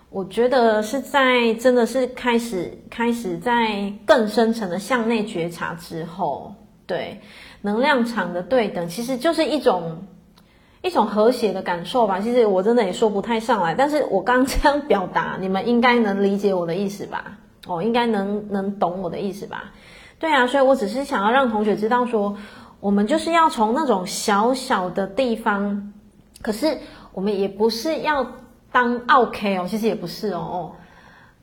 [0.10, 6.56] 我觉得是在，真的是开始开始在更深层的向内觉察之后，
[6.88, 7.21] 对
[7.62, 10.08] 能量场的对等，其实就是一种
[10.82, 12.19] 一种和谐的感受吧。
[12.19, 17.38] 其实我真的也说不太上来，但是我刚这样表达，你们应该能理解我的意思吧？
[17.67, 19.73] 哦，应该能能懂我的意思吧？
[20.17, 22.36] 对啊，所以我只是想要让同学知道说。
[22.80, 25.94] 我们就是要从那种小小的地方，
[26.42, 26.78] 可是
[27.13, 28.34] 我们也不是要
[28.72, 30.74] 当 OK 哦，其实也不是哦，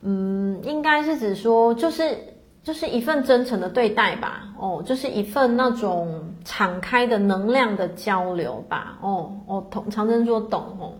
[0.01, 2.17] 嗯，应该是指说就是
[2.63, 10.93] 就是一份真诚的对待吧，哦，就是一份那种敞开的能量的交流吧，哦哦，同长征说懂哦，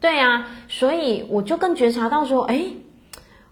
[0.00, 2.66] 对啊，所以我就更觉察到说，哎。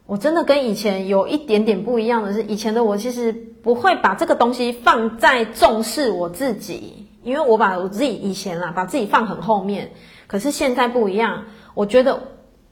[0.04, 9.92] 我真的跟以前有一点点不一样的是，以前的我其实不会把这个东西放在重视我自己，因为我把我自己以前啦，把自己放很后面。
[10.26, 11.44] 可是现在不一样，
[11.74, 12.20] 我觉得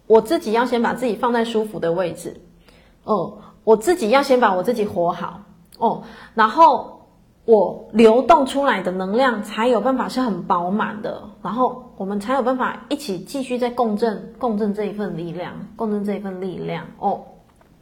[0.06, 2.40] 我自己要先把自己放在舒服的位置，
[3.04, 5.42] 哦，我自己要先把我自己活好，
[5.78, 6.02] 哦，
[6.34, 7.06] 然后
[7.44, 17.22] 我流动出来的能量才有办法是很饱满的，然后我们才有办法一起继续在共振，共振这一份力量，共振这一份力量，哦。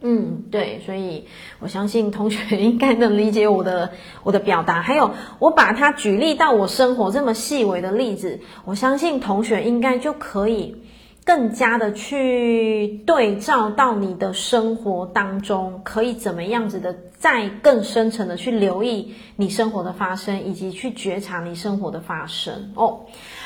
[0.01, 1.27] 嗯，对，所以
[1.59, 3.91] 我相信同学 应该能理解我的
[4.23, 4.81] 我的表达。
[4.81, 10.77] 还有，我把它举例到我生活这么细微的例子，我相信同学应该就可以
[11.25, 22.71] 更加的去对照到你的生活当中，可以怎么样子的，再更深层的去留意你生活的发生，以及去觉察你生活的发生。
[22.77, 23.01] 哦，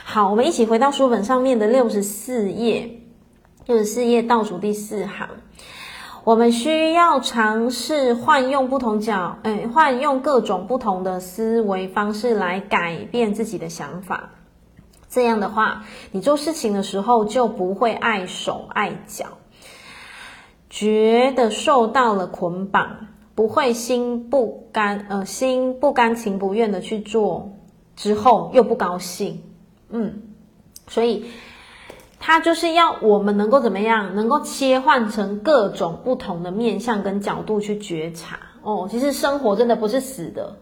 [0.05, 2.99] 好，我们一起回到书本上面的六十四页，
[3.67, 5.31] 六十四页倒数第四行。
[6.25, 14.31] 我们需要尝试换用不同角，哎，换用各种不同的思维方式来改变自己的想法。
[15.09, 19.27] 这样的话，你做事情的时候就不会碍手碍脚，
[20.71, 27.51] 觉得受到了捆绑，不会心不甘，呃，心不甘情不愿的去做，
[27.97, 29.43] 之后又不高兴。
[29.89, 30.23] 嗯，
[30.87, 31.27] 所以。
[32.25, 38.87] 它就是要我们能够怎么样，能够切换成各种不同的面向跟角度去觉察哦。
[38.89, 40.57] 其实生活真的不是死的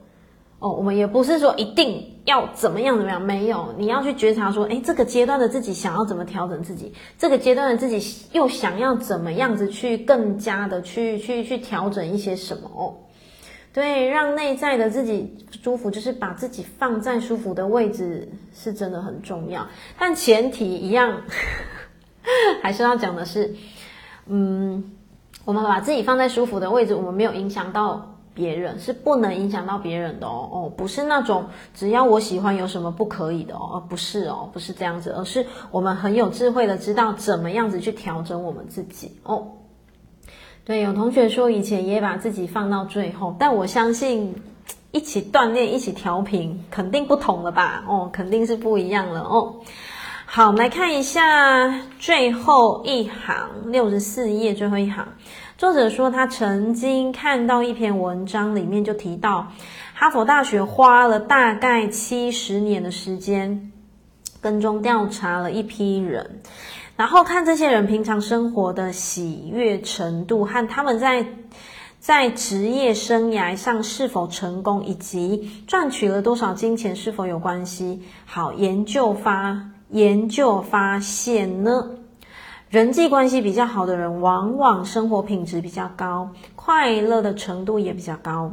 [0.59, 12.97] 哦，我们也不是说一定要怎么样怎么样，没有，你要去觉察说，诶，这个阶段的自己想要怎么调整自己，这个阶段的自己又想要怎么样子去更加的去去去调整一些什么哦。
[13.73, 19.65] 对，让内在的自己舒服，就是把自己放在舒服的位置，是真的很重要。
[19.97, 21.23] 但前提一样，
[22.63, 23.55] 还是要讲的是，
[24.27, 24.93] 嗯，
[25.45, 30.49] 我们把自己放在舒服的位置，我们没有影响到别人，是不能影响到别人的哦。
[30.53, 39.47] 哦，不是那种只要我喜欢有什么不可以的哦，不是哦，不是这样子，而是我们很有智慧的知道怎么样子去调整我们自己哦。
[40.71, 44.33] 对，有同学说以前也把自己放到最后，但我相信
[44.93, 47.83] 一起锻炼、一起调频，肯定不同了吧？
[47.89, 49.57] 哦，肯定是不一样了哦。
[50.27, 55.09] 好，我们来看一下最后一行，六十四页最后一行。
[55.59, 59.49] 作者说他曾经看到一篇文章，里面就提到
[59.93, 63.73] 哈佛大学花了大概七十年的时间，
[64.41, 66.43] 跟踪调查了一批人。
[67.01, 71.25] 然后看这些人平常生活的喜悦程度和他们在
[71.99, 78.03] 在职业生涯上是否成功，以及赚取了多少金钱是否有关系。
[78.27, 81.89] 好，研究发研究发现呢，
[82.69, 88.53] 人际关系比较好的人，往往生活品质比较高，快乐的程度也比较高。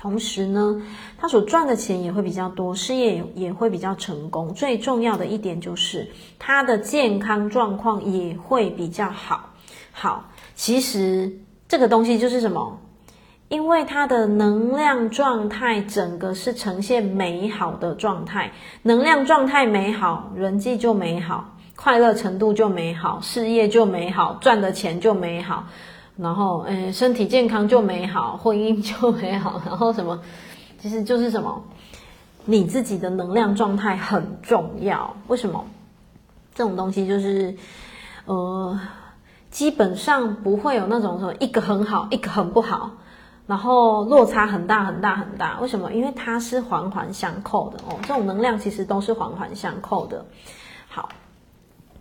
[0.00, 0.80] 同时呢，
[1.18, 4.54] 他所赚的钱也会比较多，事业也也会比较成功。
[4.54, 6.08] 最重要的一点就是
[6.38, 9.50] 他的健康状况也会比较好。
[9.92, 11.30] 好，其实
[11.68, 12.78] 这个东西就是什么？
[13.50, 18.52] 因为他的能量状态整个是呈现美好的状态，
[18.82, 25.66] 能量状态美好，人际就美好，快乐程度就美好，事业就美好，赚的钱就美好。
[26.20, 29.60] 然后，诶，身体健康就美好，婚姻就美好。
[29.64, 30.20] 然后什么？
[30.78, 31.62] 其实就是什么？
[32.44, 35.14] 你自己的能量状态很重要。
[35.28, 35.64] 为什么？
[36.54, 37.56] 这种东西就是，
[38.26, 38.78] 呃，
[39.50, 42.90] 基本上不会有那种什么一个很好，一个很不好。
[43.46, 45.58] 然后落差很大很大很大。
[45.60, 45.92] 为什么？
[45.92, 50.24] 因为它是环环相扣的哦，这种能量其实都是环环相扣的。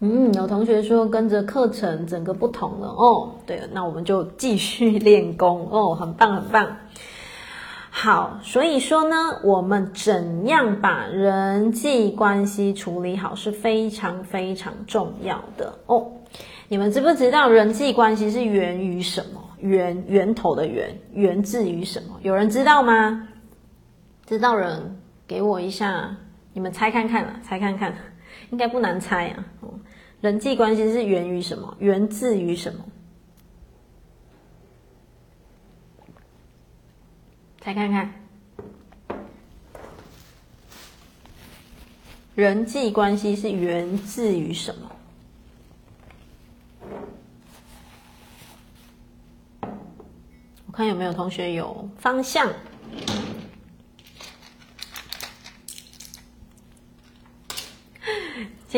[0.02, 3.36] 嗯，有同学说跟着课程整个不同了哦。
[3.46, 6.78] 对了，那我们就继续练功哦，很棒很棒。
[7.90, 16.12] 好，所以说呢，我们怎样把人际关系处理好是非常非常重要的哦。
[16.70, 19.42] 你们知不知道人际关系是源于什么？
[19.60, 22.18] 源源头的源，源自于什么？
[22.22, 23.28] 有人知道吗？
[24.26, 24.98] 知道人
[25.28, 26.16] 给我一下，
[26.54, 27.94] 你们猜看看啊，猜看看，
[28.52, 29.44] 应该不难猜啊。
[30.22, 31.78] 人际关系是源于什么？
[31.80, 32.86] 源自于什么？
[37.62, 38.14] 再看看，
[42.36, 44.92] 人际关系是源自于什么？
[50.66, 52.52] 我看有没有同学有方向。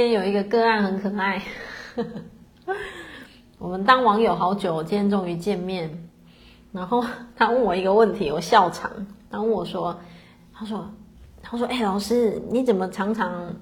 [0.01, 1.41] 天有一个个案很可爱，
[3.59, 6.09] 我们当网友好久，今天终于见面。
[6.71, 8.89] 然后他问我一个问题，我笑场。
[9.29, 9.95] 他问我说
[10.51, 10.89] ：“他说，
[11.41, 13.53] 他说，哎、老师，你怎么常常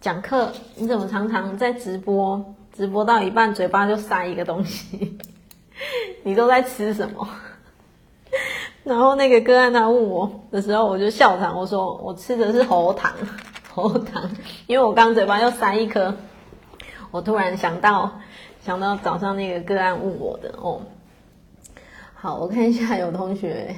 [0.00, 0.50] 讲课？
[0.74, 2.44] 你怎么常常在直播？
[2.72, 5.16] 直播到一半，嘴巴就塞一个东西？
[6.24, 7.28] 你都在吃什么？”
[8.82, 13.12] 然后那个个案他问我的时候，我就笑场，我说：“我吃的是喉糖，
[13.74, 14.30] 喉糖，
[14.66, 16.14] 因为我刚嘴巴又塞一颗。”
[17.10, 18.20] 我突然想到，
[18.62, 20.80] 想到早上那个个案问我的哦。
[22.14, 23.74] 好，我看一下，有同学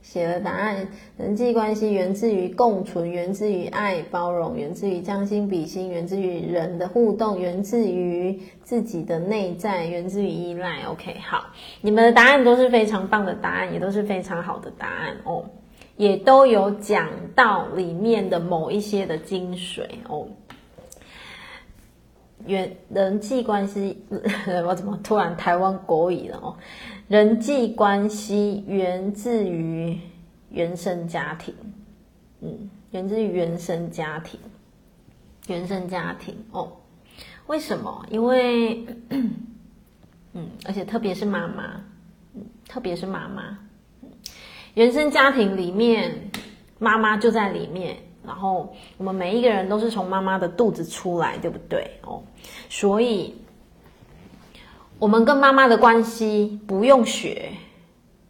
[0.00, 10.84] 写了答案：人际关系源自于共存，源自于爱、包容，源自于将心比心，源自于人的互动，源自于自己的内在，源自于依赖。
[10.84, 11.44] OK，好，
[11.82, 15.44] 你们的答案都是非常棒的答案，也都是非常好的答案哦，
[15.96, 20.28] 也都有讲到里面的某一些的精髓哦。
[22.44, 24.04] 原人际关系，
[24.66, 26.56] 我怎么突然台湾国语了哦？
[27.06, 29.96] 人际关系源自于
[30.50, 31.54] 原生家庭，
[32.40, 34.40] 嗯，源自于原生家庭，
[35.46, 36.72] 原生家庭哦。
[37.46, 38.04] 为什么？
[38.10, 38.86] 因为，
[40.32, 41.80] 嗯，而且特别是妈妈，
[42.34, 43.56] 嗯，特别是妈妈，
[44.74, 46.30] 原生家庭里面，
[46.78, 47.96] 妈妈就在里面。
[48.24, 51.98] 然后我们每一个人都是从妈妈的肚子出来，对不对？
[52.02, 52.22] 哦，
[52.68, 53.34] 所以
[54.98, 57.50] 我们跟妈妈的关系不用学。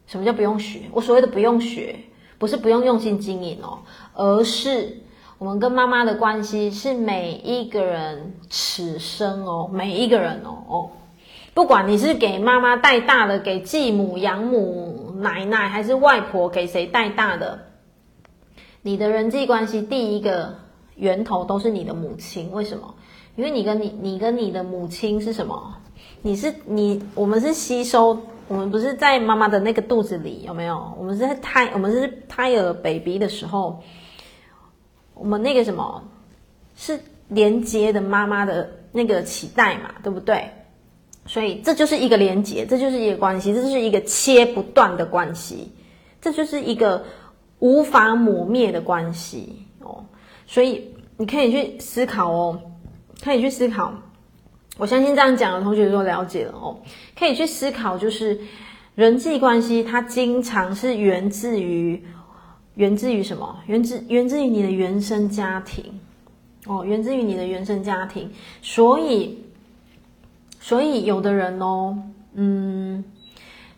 [0.06, 0.80] 什么叫不用学？
[0.92, 1.96] 我所谓的不用学，
[2.38, 3.78] 不是不用用心经营哦，
[4.14, 5.00] 而是
[5.38, 10.90] 我们跟妈妈的关系是每一个人此生哦，每一个人哦哦，
[11.54, 14.91] 不管你是给妈妈带大的，给继母、养母、
[15.22, 17.66] 奶奶，还是外婆给谁带大的。
[18.82, 20.56] 你的人际关系第一个
[20.96, 22.94] 源头都是你的母亲，为什么？
[23.36, 25.76] 因为你跟你你跟你的母亲是什么？
[26.20, 28.18] 你是你，我们是吸收，
[28.48, 30.92] 我们不是在妈妈的那个肚子里，有没有？
[30.98, 33.82] 我们是胎，我们是胎儿 baby 的时候，
[35.14, 36.04] 我们那个什么，
[36.76, 40.50] 是连接的妈妈的那个脐带嘛，对不对？
[41.26, 45.72] 所以这就是一个连接，这就是一个关系，这就是一个切不断的关系，
[46.20, 47.04] 这就是一个。
[47.64, 50.04] 无法抹灭的关系哦，
[50.48, 52.60] 所以你可以去思考哦，
[53.22, 53.94] 可以去思考。
[54.78, 56.76] 我相信这样讲的同学都了解了哦，
[57.16, 58.36] 可以去思考，就是
[58.96, 62.02] 人际关系它经常是源自于
[62.74, 63.56] 源自于什么？
[63.68, 65.84] 源自源自于你的原生家庭
[66.66, 68.28] 哦，源自于你的原生家庭。
[68.60, 69.38] 所以，
[70.62, 71.98] 所以有的人哦，
[72.34, 73.04] 嗯。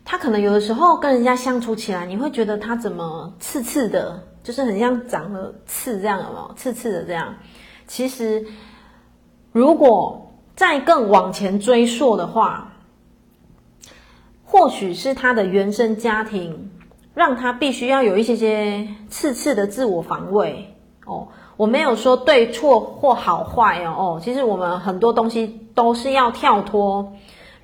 [0.07, 6.53] 他可能有的时候跟人家相处起来，你会觉得他怎么刺刺的，就是很像长了刺这样，有没有？
[6.55, 7.33] 刺刺的这样。
[7.87, 8.45] 其实，
[9.51, 12.71] 如果再更往前追溯的话，
[14.43, 16.69] 或许是他的原生家庭
[17.15, 20.71] 让他必须要有一些些刺刺的自我防卫
[21.07, 21.27] 哦。
[21.57, 27.13] 我没有说对错或好坏哦哦，其实我们很多东西都是要跳脱。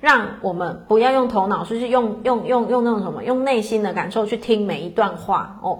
[0.00, 5.78] 让我们不要用头脑，就是用用用用那种什么，用内心的感受去听每一段话哦。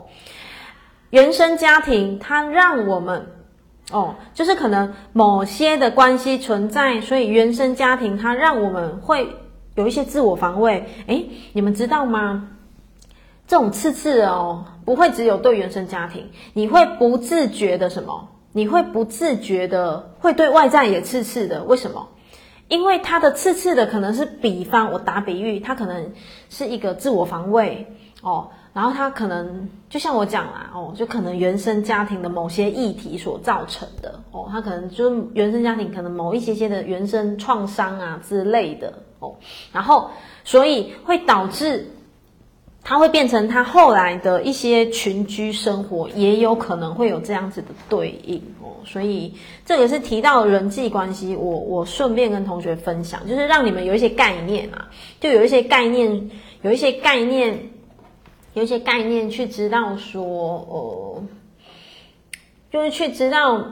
[1.11, 3.27] 原生家庭它让我们
[3.91, 9.29] 哦，就是可能某些的关系存在，所以原生家庭它让我们会
[9.75, 10.87] 有一些自我防卫。
[11.09, 12.49] 诶，你们知道吗？
[13.49, 18.29] 这种刺刺哦，不会只有对原生家庭，你会不自觉的什么？
[18.53, 22.09] 你会不自觉的会对外在也刺刺的，为什么？
[22.69, 26.13] 因为他的刺刺的可能是，比方我打比喻，他可能
[26.49, 27.87] 是一个自我防卫
[28.23, 39.35] 哦，然后他可能就像我讲啦，哦，就可能原生家庭的某些议题所造成的，哦，他可能就是原生家庭可能某一些些的原生创伤啊之类的，哦，
[39.73, 40.11] 然后
[40.45, 41.91] 所以会导致
[42.85, 54.89] 他会变成他后来的一些群居生活也有可能会有这样子的对应，哦，所以这个是提到人际关系，我我顺便跟同学分享，就是让你们有一些概念啊，
[55.21, 56.31] 就有一些概念，
[56.63, 57.71] 有一些概念。
[58.55, 60.23] 有一些概念去知道说，
[60.69, 61.25] 呃，
[62.71, 63.67] 就是去知道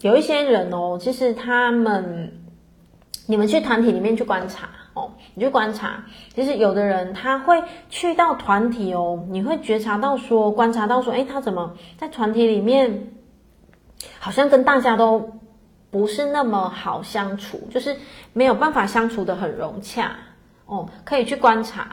[0.00, 2.32] 有一些人哦，其实他们，
[3.28, 4.68] 你们去团体里面去观察，
[5.38, 13.12] 你去观察，其实有的人他会去到团体哦，你会觉察到说，观察到说，诶，他怎么在团体里面，
[14.18, 15.32] 好像跟大家都
[15.90, 17.96] 不是那么好相处，就是
[18.32, 20.12] 没有办法相处的很融洽
[20.64, 21.86] 哦，可以去观察。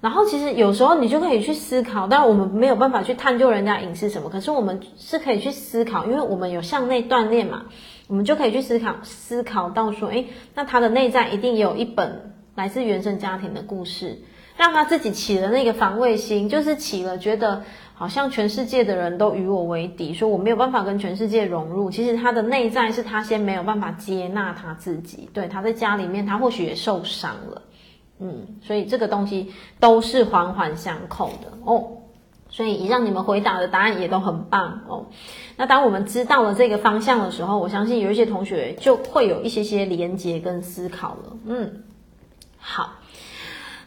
[0.00, 7.64] 然后其实有时候你就可以去思考，但我们没有办法去探究人家隐私什么，可是我们是可以去思考，因为我们有向内锻炼嘛，
[8.08, 14.18] 我们就可以去思考，思考到说，诶，那他的内在一定有一本来自原生家庭的故事，
[14.56, 17.62] 让他自己起了那个防卫心，就是起了觉得
[17.94, 21.90] 好像全世界的人都与我为敌，说我没有办法跟全世界融入。
[21.90, 27.62] 其实他的内在是他先没有办法接纳他自己，对，他在家里面，他或许也受伤了。
[28.18, 31.98] 嗯，所以这个东西都是环环相扣的哦。
[32.50, 35.06] 所以以上你们回答的答案也都很棒哦。
[35.56, 41.36] 那当我们知道了这个方向的时候，我相信有一些同学就会有一些些连结跟思考了。
[41.46, 41.82] 嗯，
[42.62, 42.94] 好。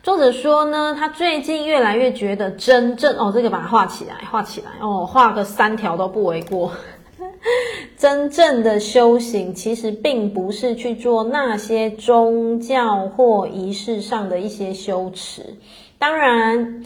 [0.03, 6.71] 作者说呢，他最近越来越觉得真正哦，这个把它画起来，画起来哦，画个三条都不为过。
[7.97, 15.55] 真正的修行其实并不是去做那些宗教或仪式上的一些修持，
[15.97, 16.83] 当然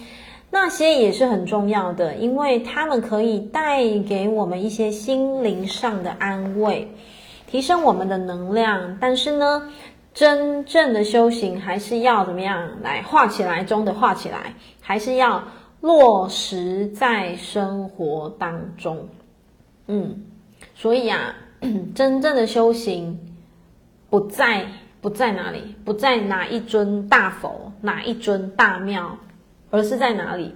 [0.52, 6.90] 那些也是很重要的，因为他们可以带给我们一些心灵上的安慰，
[7.48, 8.98] 提升我们的能量。
[9.02, 9.70] 但是呢，
[10.20, 15.41] 真正的修行还是要怎么样来画起来中的画起来，还是要
[15.80, 19.07] 落实在生活当中。
[19.88, 20.26] 嗯。
[20.76, 21.34] 所以啊，
[21.95, 23.17] 真正的修行
[24.09, 24.65] 不在
[24.99, 29.17] 不在哪里，不在哪一尊大佛，哪一尊大庙，
[29.72, 30.53] 而是在哪里？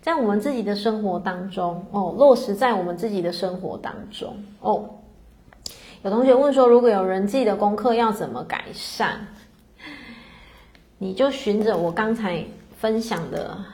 [0.00, 4.88] 在我们自己的生活当中哦，落实在我们自己的生活当中哦。
[6.04, 9.26] 有同学问说，如果有人际的功课要怎么改善？
[10.98, 12.44] 你就循着我刚才
[12.78, 13.64] 分享的。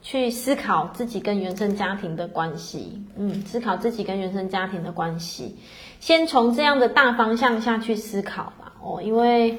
[0.00, 5.56] 去思考自己跟原生家庭的关系，嗯，思考自己跟原生家庭的关系，
[5.98, 8.72] 先从这样的大方向下去思考吧。
[8.80, 9.58] 哦，因为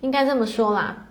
[0.00, 1.05] 应该这么说啦，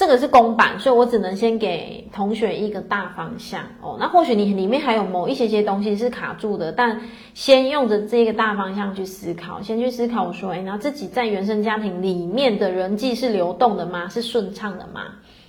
[0.00, 3.60] 这个是公版，所以我只能先给同学一个大方向。
[3.82, 7.02] 哦，那或许你里面还有某一些些东西是卡住的，但
[7.34, 14.08] 先用着这个大方向去思考，先去思考说，诶，那自己在原生家庭里面的人际是流动的吗？
[14.08, 15.02] 是顺畅的吗？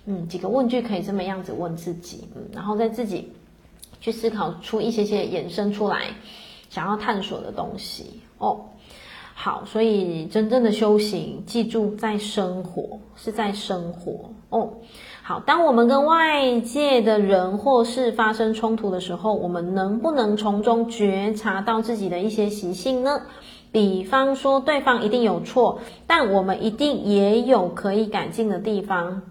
[0.06, 3.32] 嗯，几个问句可以这么样子问自己，嗯，然后再自己
[4.02, 6.08] 去思考出一些些衍生出来
[6.70, 8.66] 想要探索的东西哦。
[9.34, 14.74] 好，所以真正的修行，记住在生活，是在生活哦。
[15.24, 23.22] 好，当我们跟外界的人或事发生冲突的时候，我们能不能从中觉察到自己的一些习性呢？
[23.72, 29.22] 比方说，对方一定有错，但我们一定也有可以改进的地方。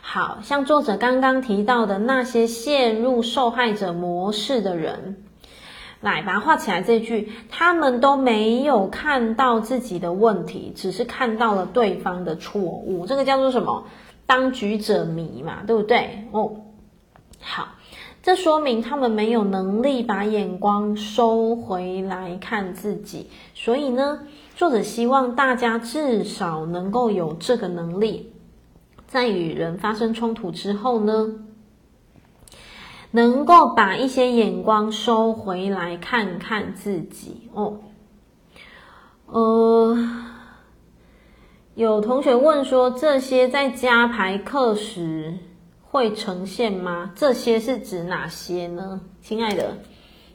[0.00, 5.16] 好，像作者刚刚提到的那些陷入受害者模式的人，
[6.12, 6.82] 来把它画起来。
[6.82, 13.06] 这句，他们都没有看到自己的问题，只是看到了对方的错误。
[13.06, 13.84] 这个叫做什么？
[14.26, 16.26] 当局者迷嘛，对不对？
[16.32, 16.52] 哦，
[17.40, 17.68] 好，
[18.22, 23.28] 这说明他们没有能力把眼光收回来看自己。
[23.54, 24.20] 所以呢，
[24.56, 28.32] 作者希望大家至少能够有这个能力。
[29.06, 31.34] 在与人发生冲突之后呢，
[33.14, 37.78] 能够把一些眼光收回来看看自己哦。
[39.26, 39.96] 呃，
[41.76, 45.38] 有同学问说，这些在家排课时
[45.80, 47.12] 会呈现吗？
[47.14, 49.00] 这些是指哪些呢？
[49.22, 49.78] 亲爱的，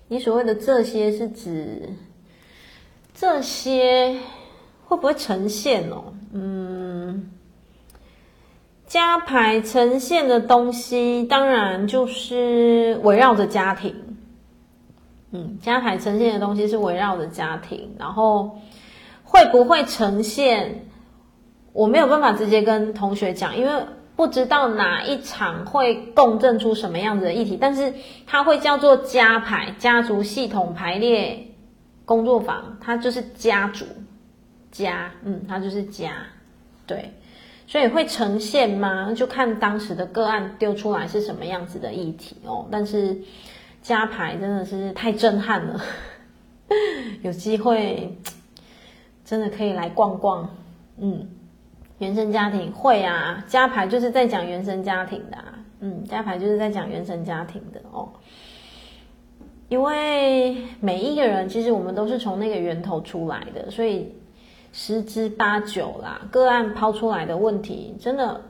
[0.07, 1.97] 你所谓的这些是指
[3.13, 4.21] 这些
[4.85, 6.13] 会不会呈现哦？
[6.31, 7.31] 嗯。
[8.89, 14.17] 家牌呈现的东西，当然就是围绕着家庭。
[15.29, 18.59] 嗯，家牌呈现的东西是围绕着家庭，然后
[19.23, 20.87] 会不会呈现？
[21.71, 23.83] 我没有办法直接跟同学讲，因为
[24.15, 27.93] 不知道哪一场会共振出什么样子的议题，但是
[28.25, 31.45] 它会叫做家牌家族系统排列
[32.05, 33.85] 工作坊，它就是家族
[34.71, 36.11] 家，嗯，它就是家，
[36.87, 37.13] 对，
[37.69, 39.13] 所以会呈现吗？
[39.13, 42.65] 就看当时的个案丢出来是什么样子的议题哦。
[42.71, 43.15] 但是
[43.83, 45.79] 加牌真的是太震撼了，
[47.21, 48.17] 有机会
[49.23, 50.49] 真的可以来逛逛，
[50.97, 51.29] 嗯。
[51.99, 58.09] 原生家庭会啊，加牌就是在讲原生家庭的，啊，嗯，加牌就是在讲原生家庭的哦。
[59.67, 64.11] 因为每一个人其实我们都是从那个源头出来的，所以
[64.71, 68.41] 十之八九啦，个案抛出来的问题，真的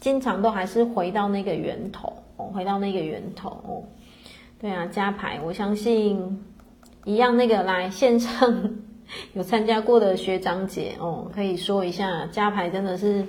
[0.00, 3.82] 经常都还是回到那个源头哦，回到那个源头哦。
[4.60, 6.44] 对啊，加牌，我相信
[7.04, 8.70] 一样那个来线上。
[9.34, 13.24] 有参加过的学长姐哦，可以说一下，加牌真的是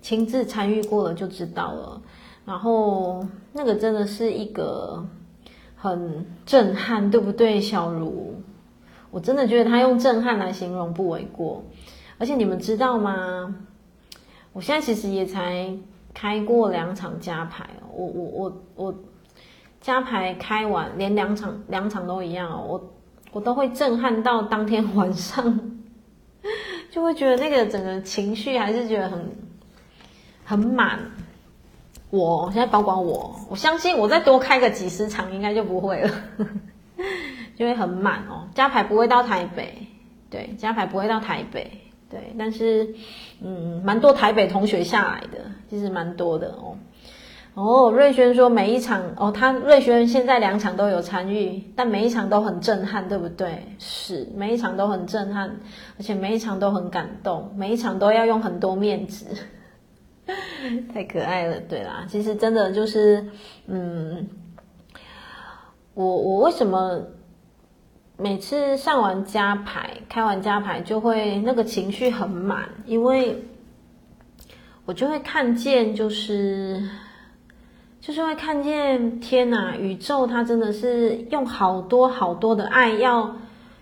[0.00, 2.02] 亲自参与过了就知道了。
[2.44, 5.06] 然后那个真的是一个
[5.76, 7.60] 很震撼，对不对？
[7.60, 8.31] 小茹，
[9.12, 11.62] 我真的觉得他用震撼来形容不为过。
[12.18, 13.54] 而且你们知道吗？
[14.52, 15.72] 我现在其实也才
[16.12, 18.94] 开过两场加牌，我我我我
[19.80, 22.90] 加牌开完，连两场两场都一样，我。
[23.34, 25.58] 我都会震撼到当天晚上，
[26.92, 29.26] 就会觉得那个整个情绪还是觉得很
[30.44, 30.98] 很满。
[32.10, 36.10] 我现在包括我，我相信我再多开个几十场应该就不会了，
[37.56, 38.48] 就会很满哦。
[38.54, 39.86] 加排不会到台北，
[40.30, 41.70] 对，加排不会到台北，
[42.10, 42.94] 对，但是
[43.40, 45.38] 嗯，蛮多台北同学下来的，
[45.68, 46.76] 其实蛮多的哦。
[47.54, 53.62] 哦，瑞轩说每一场哦，他瑞轩现在两场都有参与，但每一场都很震撼，对不对？
[53.78, 55.54] 是，每一场都很震撼，
[55.98, 59.26] 而且每一场都很感动，每一场都要用很多面纸，
[60.94, 61.60] 太可爱了。
[61.68, 63.22] 对啦，其实真的就是，
[63.66, 64.26] 嗯，
[65.92, 67.02] 我我为什么
[68.22, 72.68] 每次上完加牌，开完加牌就会那个情绪很满？
[72.86, 73.44] 因为
[74.84, 76.88] 我就会看见就是。
[78.04, 83.36] 就是会看见天呐，宇宙它真的是用好多好多的爱要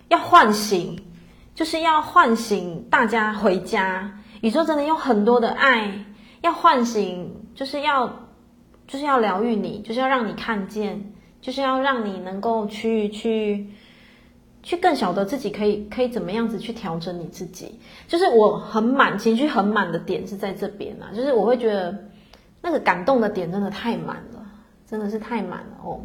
[0.09, 0.95] 要唤醒，
[1.55, 4.21] 就是要唤醒大家回家。
[4.43, 6.05] 宇宙真的用很多的爱
[6.43, 8.15] 要唤醒，就是要
[8.87, 13.71] 就是要疗愈你，就是要让你看见，就是要让你能够去去
[14.63, 17.79] 去更晓得自己可以可以怎么样子去调整你自己。
[18.09, 21.97] 就是我很满，情绪很满的点是在这边啊，就是我会觉得。
[22.63, 24.47] 那个感动的点真的太满了，
[24.87, 25.99] 真的是太满了哦。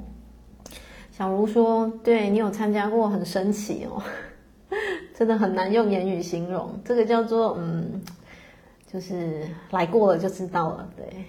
[1.12, 4.02] 小茹说：“对，你有参加过，很神奇哦，
[5.14, 6.80] 真的很难用言语形容。
[6.86, 8.02] 这个叫做嗯，
[8.90, 11.26] 就是来过了就知道了。”对，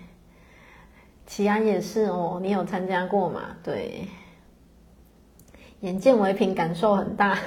[1.27, 3.57] 齐安也是哦，你有参加过吗？
[3.64, 4.07] 对，
[5.81, 7.39] 眼见为凭，感受很大。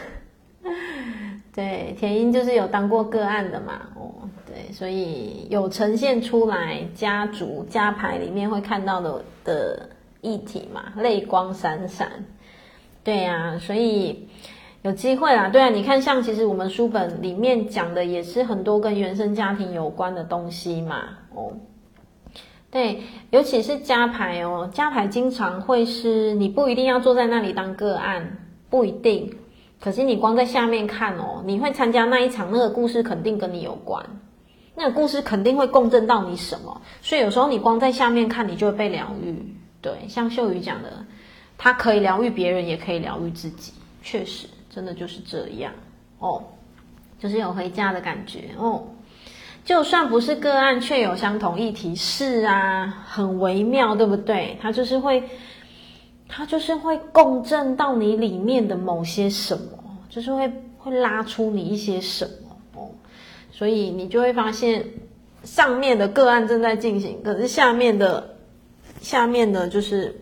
[1.53, 4.11] 对，田英就是有当过个案的嘛，哦，
[4.45, 9.89] 对，所以有呈现出来家族家牌里面会看到的的
[10.21, 12.07] 议题嘛，泪光闪闪，
[13.03, 14.29] 对呀、所以
[14.83, 21.51] 有机会啦，对啊，你看像其实我们书本里面讲的也是很多跟原生家庭有关的东西嘛，哦，
[22.71, 23.01] 对，
[23.31, 28.37] 尤其是加牌哦，加牌经常会是你不一定要坐在那里当个案，
[28.69, 29.35] 不一定。
[29.79, 34.05] 可是你光在下面看哦，你会参加那一场，那个故事肯定跟你有关，
[34.75, 39.35] 那个故事肯定会共振到你什么，所以有时候你光在下面看，你就会被疗愈。
[39.81, 41.05] 对，像秀宇讲的，
[41.57, 43.71] 他可以疗愈别人，也可以疗愈自己，
[44.03, 45.71] 确实，真的就是这样
[46.19, 46.43] 哦，
[47.17, 48.83] 就是有回家的感觉哦。
[49.69, 54.57] 就算不是个案，却有相同议题，是啊，很微妙，对不对？
[54.59, 55.23] 它就是会。
[56.27, 62.89] 它就是会共振到你里面的某些什么，就是会会拉出你一些什么哦，
[63.51, 64.83] 所以你就会发现
[65.43, 68.35] 上面的个案正在进行，可是下面的
[69.01, 70.19] 下面的就是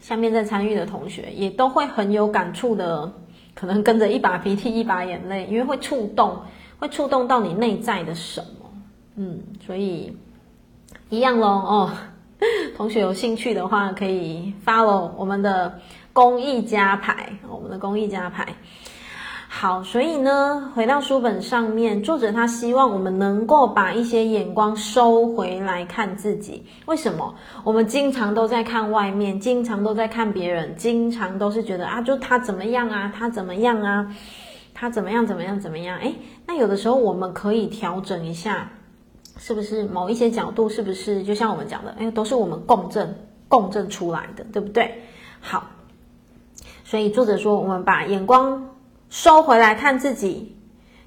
[0.00, 3.12] 下面在参与的同学也都会很有感触的，
[3.54, 6.36] 可能跟着一把鼻涕一把眼泪，因为会触动，
[6.82, 8.68] 会触动到你内在的什么，
[9.14, 10.16] 嗯，所以
[11.10, 11.90] 一样咯哦。
[12.76, 15.78] 同学有兴趣的话，可以发喽我们的
[16.12, 18.48] 公益家牌，我们的公益家牌。
[19.46, 26.64] 好，所以呢，回到书本上面，作者他希望我们能够把一些眼光收回来看自己。
[26.86, 27.32] 为什么？
[27.62, 34.12] 我们经常都在看外面，经常都在看别人，经常都是觉得啊，就他怎么样啊，他怎么样啊，
[34.82, 35.96] 他怎么样怎么样怎么样？
[36.00, 36.12] 诶，
[36.44, 38.68] 那有的时候我们可以调整一下。
[39.38, 43.16] 是不是某一些角度，是不是就像我们讲的，哎，都是我们共振
[43.46, 45.02] 共振出来的，对不对？
[45.40, 45.70] 好，
[46.84, 48.70] 所以作者说，我们把眼光
[49.08, 50.56] 收回来看自己，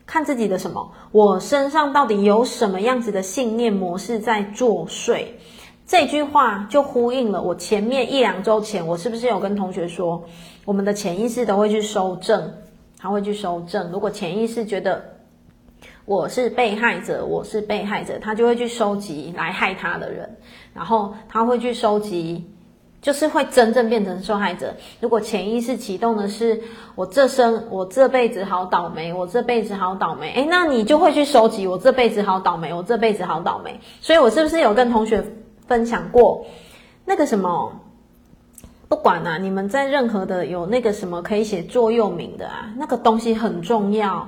[0.05, 0.93] 看自己的什么？
[1.11, 5.25] 我身上到底有什么样子的信念模式在作祟？
[5.85, 10.23] 这句话就呼应了我前面一两周前，我是不是有跟同学说，
[10.63, 12.53] 我们的潜意识都会去搜证，
[12.99, 13.91] 他会去搜证。
[13.91, 15.03] 如果潜意识觉得
[16.05, 20.37] 我是被害者，我是被害者，他就会去收集来害他的人，
[20.73, 22.47] 然后他会去收集，
[23.01, 24.75] 就是会真正变成受害者。
[24.99, 26.61] 如果潜意识启动的是
[26.95, 33.79] 我这生我这辈子好倒霉，我这辈子好倒霉，诶，那你就会去收集我这辈子好倒霉，我这辈子好倒霉。
[34.01, 35.23] 所以我是不是有跟同学
[35.67, 36.45] 分享过
[37.05, 37.81] 那个什么？
[38.87, 44.27] 不管啊，你们在任何的有那个什么可以写座右铭的啊，那个东西很重要。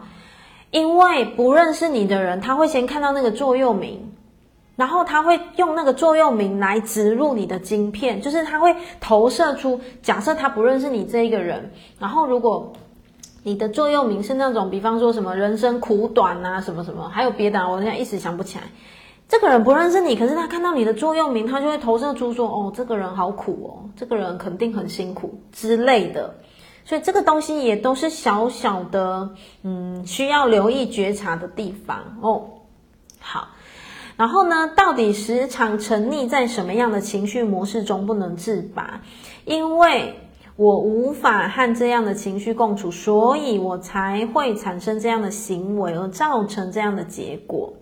[0.70, 4.12] 因为不认识你的人，他会先看到那个座右铭，
[4.76, 9.80] 然后他会用那个座右铭来植入你的晶片，就是他会投射出。
[10.02, 12.74] 假设他不认识你这一个人，然后如果
[13.44, 18.66] 你的座右铭是那种，比方说什么人生苦短啊，什么什么，还有别的，我现在一时想不起来。
[19.28, 26.36] 这个人不认识你，可是他看到你的座右铭，他就会投射出说：哦，这个人好苦哦，这个人肯定很辛苦之类的。
[26.86, 29.32] 所以这个东西也都是小小的，
[29.64, 32.46] 嗯，需要留意觉察的地方哦。
[33.20, 33.50] 好，
[34.16, 39.02] 然后呢，到底时常沉溺在什么样的情绪模式中不能自拔？
[39.44, 40.16] 因为
[40.56, 47.74] 我无法和这样的情绪共处，所以我才会产生这样的行为，而造成这样的结果。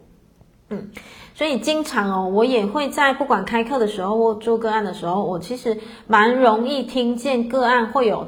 [0.71, 0.89] 嗯，
[1.35, 5.77] 所以经常哦，我也会在不管开课的时候或做个案的时候，我其实
[6.07, 8.27] 蛮容易听见个案会有。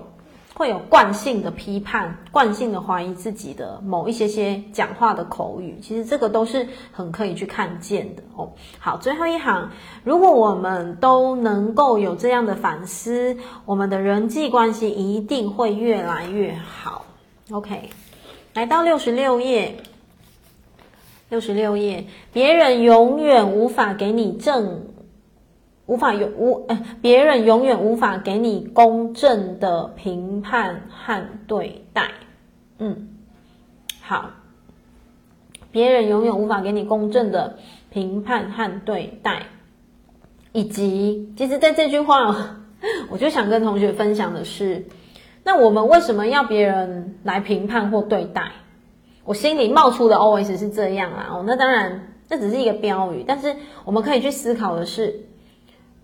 [0.57, 8.49] 会有惯性的批判，惯性的怀疑自己的某一些些讲话的口语，其实这个都是很可以去看见的哦。
[8.79, 9.69] 好，最后一行，
[10.03, 17.05] 如果我们都能够有这样的反思，我们的人际关系一定会越来越好。
[17.51, 17.91] OK，
[18.55, 19.77] 来到六十六页，
[21.29, 24.87] 六十六页，别人永远无法给你正。
[25.85, 32.09] 无法有无呃，别人永远无法给你公正的评判和对待。
[32.77, 33.07] 嗯，
[34.01, 34.31] 好，
[35.71, 37.57] 别人永远无法给你公正的
[37.89, 39.43] 评判和对待，
[40.51, 42.57] 以及其实，在这句话，
[43.09, 44.87] 我就想跟同学分享的是，
[45.45, 48.51] 那我们为什么要别人来评判或对待？
[49.27, 53.53] 我心里冒出的 OS 是这样啊，那当然这只是一个标语，但是
[53.83, 55.25] 我们可以去思考的是。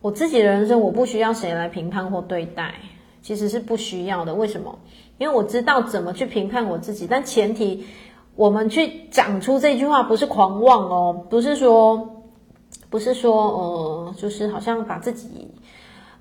[0.01, 2.76] 我自己的人生，我不需要谁来评判或对待，
[3.21, 4.34] 其实是不需要的。
[4.34, 4.78] 为什么？
[5.17, 7.86] 因为我知道怎么去评判我自己，但前提
[8.36, 12.26] 我们去讲出这句话不是狂妄哦，不是说，
[12.89, 15.47] 不是说，呃，就是好像把自己，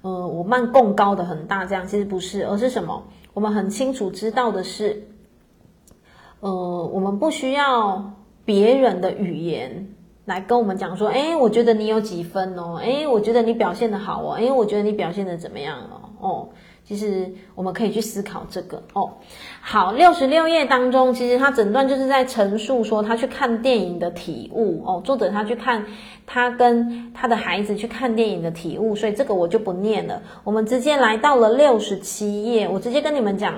[0.03, 3.03] 呃，我慢供高的很大这样，其实不是，而是什么？
[3.35, 5.03] 我们很清楚知道的是，
[6.43, 8.13] 呃，我们不需要
[8.45, 9.89] 别人的语言。
[10.25, 16.49] 来跟我们讲说，诶，我觉得你有几分哦，诶，我觉得你表现得好哦，诶，我觉得你表现得怎么样哦，哦，
[16.85, 19.15] 其实我们可以去思考这个哦。
[19.61, 25.85] 好，六十六页当中，其实他整段就是在陈述说他去看电影的体悟哦，作者他去看
[26.25, 30.23] 他跟他的孩子去看电影的体悟，所以这个我就不念了。
[30.45, 33.55] 我们直接来到了六十七页，我直接跟你们讲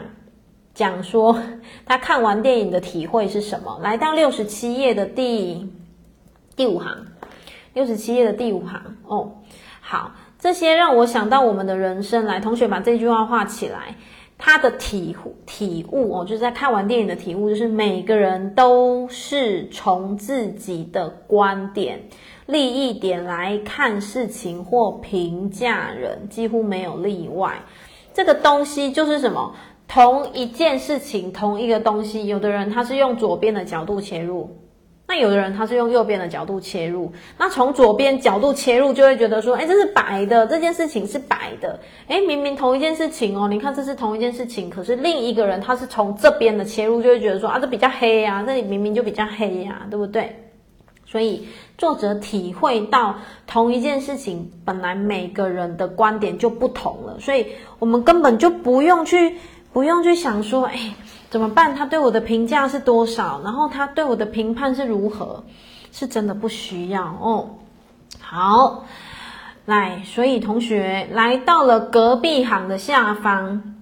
[0.75, 1.41] 讲说
[1.87, 3.79] 他看完电影的体会是什么。
[3.83, 5.71] 来到六十七页的第。
[6.57, 7.07] 第五行，
[7.73, 9.33] 六十七页的第五行哦，
[9.81, 12.27] 好，这些让我想到我们的人生。
[12.27, 13.97] 来，同学把这句话画起来。
[14.39, 15.17] 他的体
[15.47, 22.01] 体悟哦，就是在看完电影的体悟，就是每个人都是从自己的观点、
[22.47, 27.61] 利益点来看事情或评价人，几乎没有例外。
[28.13, 29.55] 这个东西就是什么？
[29.87, 34.57] 同一件事情，同一个东西，有的人他是用左边的角度切入。
[35.07, 41.79] 那有的人他是用右边的角度切入，那从左边角度切入就会觉得说，哎，这是白的，这件事情是白的，
[42.09, 50.41] 哎，明明同一件事情哦，你看这是同一件事情，可是另一个人他是从这边的切入，就会觉得说，啊，这比较黑呀，这里明明就比较黑呀，对不对？
[51.07, 53.17] 所以作者体会到
[53.47, 59.37] 同一件事情，本来每个人的观点就不同了，所以我们根本就不用去
[59.75, 60.95] 不用去想说，哎。
[61.31, 61.75] 怎么办？
[61.75, 63.41] 他对我的评价是多少？
[63.43, 65.43] 然后他对我的评判是如何？
[65.91, 67.51] 是真的不需要哦。
[68.21, 68.85] 好，
[69.65, 73.74] 来，所以同学来到了隔壁行的下方，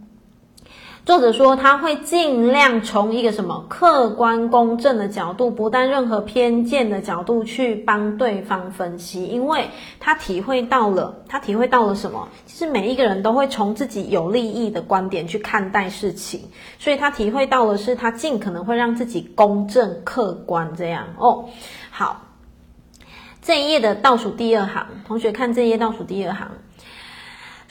[1.04, 12.28] 作者说他会尽量从一个什么客观公正的角度，不带任何偏见的角度去帮对方分析，因为他体会到了，他体会到了什么？
[12.46, 16.42] 其实每一个人都会从自己有利益的观点去看待事情，
[16.78, 21.48] 所以他体会到的是，他尽可能会让自己公正客观这样哦。
[21.90, 22.22] 好，
[23.42, 26.48] 这一页的倒数第二行，同学看这一页倒数第二行。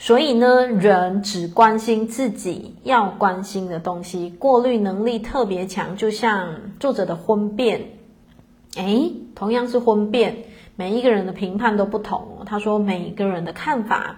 [0.02, 5.96] 所以呢，人只关心自己要关心的东西，过滤能力特别强。
[5.96, 7.82] 就像作者的婚变，
[8.74, 10.38] 诶，同样是婚变，
[10.74, 12.38] 每一个人的评判都不同。
[12.46, 14.16] 他说，每一个人的看法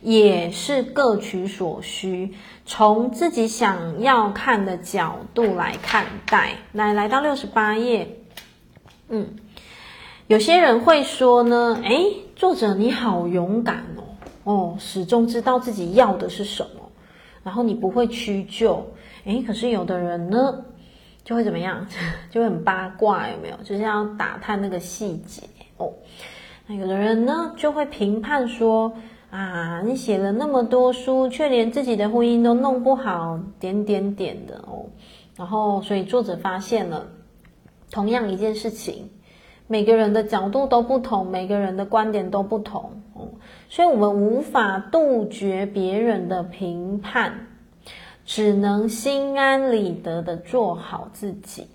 [0.00, 2.32] 也是各取所需，
[2.64, 6.52] 从自己想要看的角度来看待。
[6.72, 8.08] 来，来到六十八页，
[9.10, 9.36] 嗯，
[10.28, 14.05] 有些人会说呢，诶，作者你好勇敢哦。
[14.46, 16.88] 哦，始终知道自己要的是什么，
[17.42, 18.86] 然后你不会屈就。
[19.24, 20.64] 诶，可是有的人呢，
[21.24, 21.84] 就会怎么样？
[22.30, 23.56] 就会很八卦，有没有？
[23.64, 25.42] 就是要打探那个细节
[25.78, 25.92] 哦。
[26.68, 28.92] 那有的人呢，就会评判说：
[29.30, 34.86] 啊，你写了那么多书，却连自己的婚姻都弄不好，点点点的哦。
[35.34, 37.04] 然后，所以作者发现了，
[37.90, 39.10] 同样一件事情。
[39.66, 43.02] 每个人的角度都不同，每个人的观点都不同，
[43.68, 47.46] 所以我们无法杜绝别人的评判，
[48.24, 51.68] 只能心安理得的做好自己。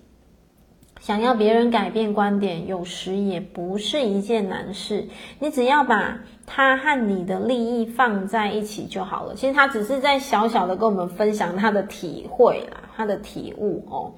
[1.00, 5.08] 想要别人改变观点，有时也不是一件难事。
[5.40, 9.34] 你只要把他和你的利益放在一起就好了。
[9.34, 14.12] 其实他只是在小小的跟我们分享他的体会啦，他的体悟哦。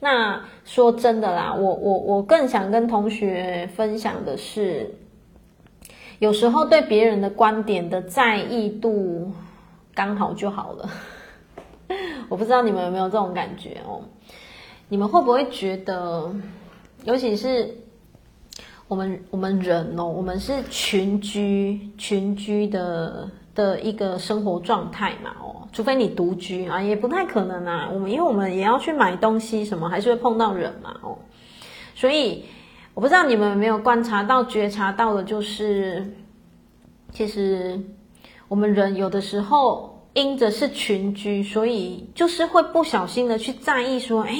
[0.00, 4.94] 那说真的啦，我我我更想跟同学分享的是，
[6.20, 9.32] 有时候对别人的观点的在意度
[9.94, 10.90] 刚好就好了。
[12.28, 14.02] 我不知道你们有没有这种感觉哦？
[14.90, 16.30] 你们会不会觉得，
[17.04, 17.74] 尤其是
[18.86, 25.66] 我们我们人哦，我们是群居群居的的一个生活状态嘛哦。
[25.72, 27.88] 除非你独居啊，也不太可能啊。
[27.90, 31.16] 我们因为我们也要去买东西，什么还是会碰到人嘛，哦。
[31.94, 32.44] 所以
[32.94, 36.14] 我不知道你们有没有观察到、觉察到的，就是
[37.12, 37.80] 其实
[38.48, 44.34] 我们人有的时候因着是群居，所以就是会不小心的去在意说，哎，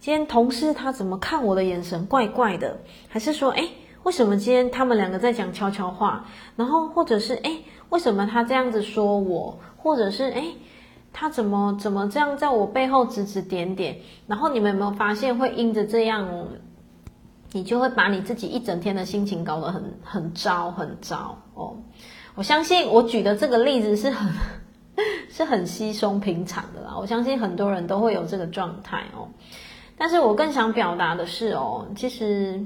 [0.00, 2.76] 今天同事他怎么看我的眼神怪怪的？
[3.08, 3.66] 还是说，哎，
[4.02, 6.26] 为什么今天他们两个在讲悄悄话？
[6.56, 9.58] 然后或者是，哎，为什么他这样子说我？
[9.76, 10.54] 或者是诶，
[11.12, 13.96] 他怎么怎么这样在我背后指指点点？
[14.26, 16.28] 然后你们有没有发现，会因着这样，
[17.54, 21.76] 你就会把你自己一整天的心情搞得很很糟很糟哦。
[22.34, 24.32] 我相信我举的这个例子是很
[25.30, 26.96] 是很稀松平常的啦。
[26.98, 29.28] 我相信很多人都会有这个状态哦。
[29.96, 32.60] 但是我更想表达的是哦，其实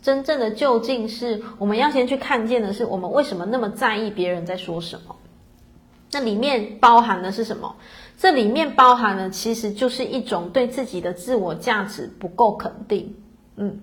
[0.00, 5.16] 真正的究竟是我们要先去看见的是，我们为什么那么在意别人在说什么。
[6.12, 7.74] 那里面包含的是什么？
[8.16, 13.16] 这里面包含的其实就是一种对自己的自我价值不够肯定。
[13.56, 13.80] 嗯，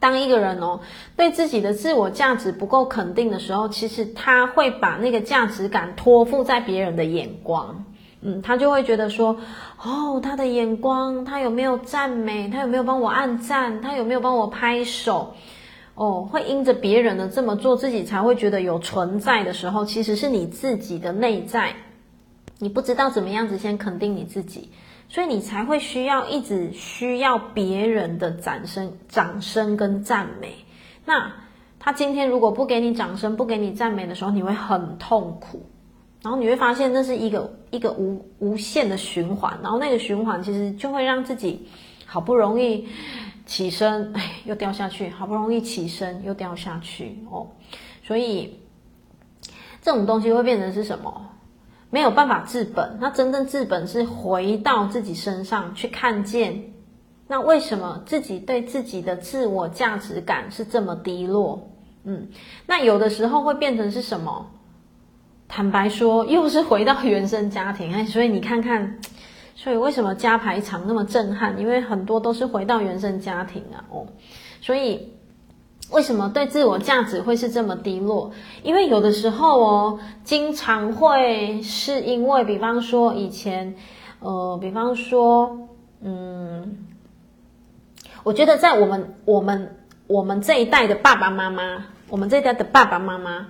[0.00, 0.80] 当一个人哦
[1.16, 7.84] 对自己的自我价值不够肯定的时候，其实他会把那个价值感托付在别人的眼光。
[8.20, 9.36] 嗯，他就会觉得说，
[9.80, 12.48] 哦，他的眼光，他有没有赞美？
[12.48, 13.80] 他有没有帮我按赞？
[13.80, 15.34] 他有没有帮我拍手？
[15.94, 21.74] 哦，会因着别人的这么做，自己才会觉得有存在的时候，其实是你自己的内在，
[22.58, 24.70] 你不知道怎么样子先肯定你自己，
[25.08, 30.54] 所以你才会需要一直需要别人的掌声、掌声跟赞美。
[31.04, 31.32] 那
[31.78, 35.64] 他今天如果不给你掌声、不给你赞美的时候，你会很痛苦，
[36.22, 41.66] 然后你会发现这是一个一个无无限的循环，然后那个循环其实就会让自己
[42.06, 42.86] 好不容易。
[43.46, 47.46] 起身，哎，又掉下去，好不容易起身又掉下去哦，
[48.02, 48.60] 所以
[49.80, 51.30] 这种东西会变成是什么？
[51.90, 52.98] 没有办法治本。
[53.00, 56.72] 那真正治本是回到自己身上去看见，
[57.26, 61.70] 那为什么自己对自己的自我价值感是这么低落？
[62.04, 62.28] 嗯，
[62.66, 64.50] 那有的时候会变成是什么？
[65.48, 67.94] 坦白说，又是回到原生家庭。
[67.94, 68.98] 哎，所以你看看。
[69.60, 71.58] 所以为什么家排场那么震撼？
[71.58, 74.06] 因为很多都是回到原生家庭啊，哦，
[74.60, 75.12] 所以
[75.90, 78.30] 为什么对自我价值会是这么低落？
[78.62, 83.74] 因为有的时候哦，经常会是因为，比方说以前，
[84.20, 85.68] 呃，比方说，
[86.02, 86.86] 嗯，
[88.22, 89.76] 我觉得在我们我们
[90.06, 93.46] 我们这一代的爸爸妈妈，我们这一代的爸爸妈妈，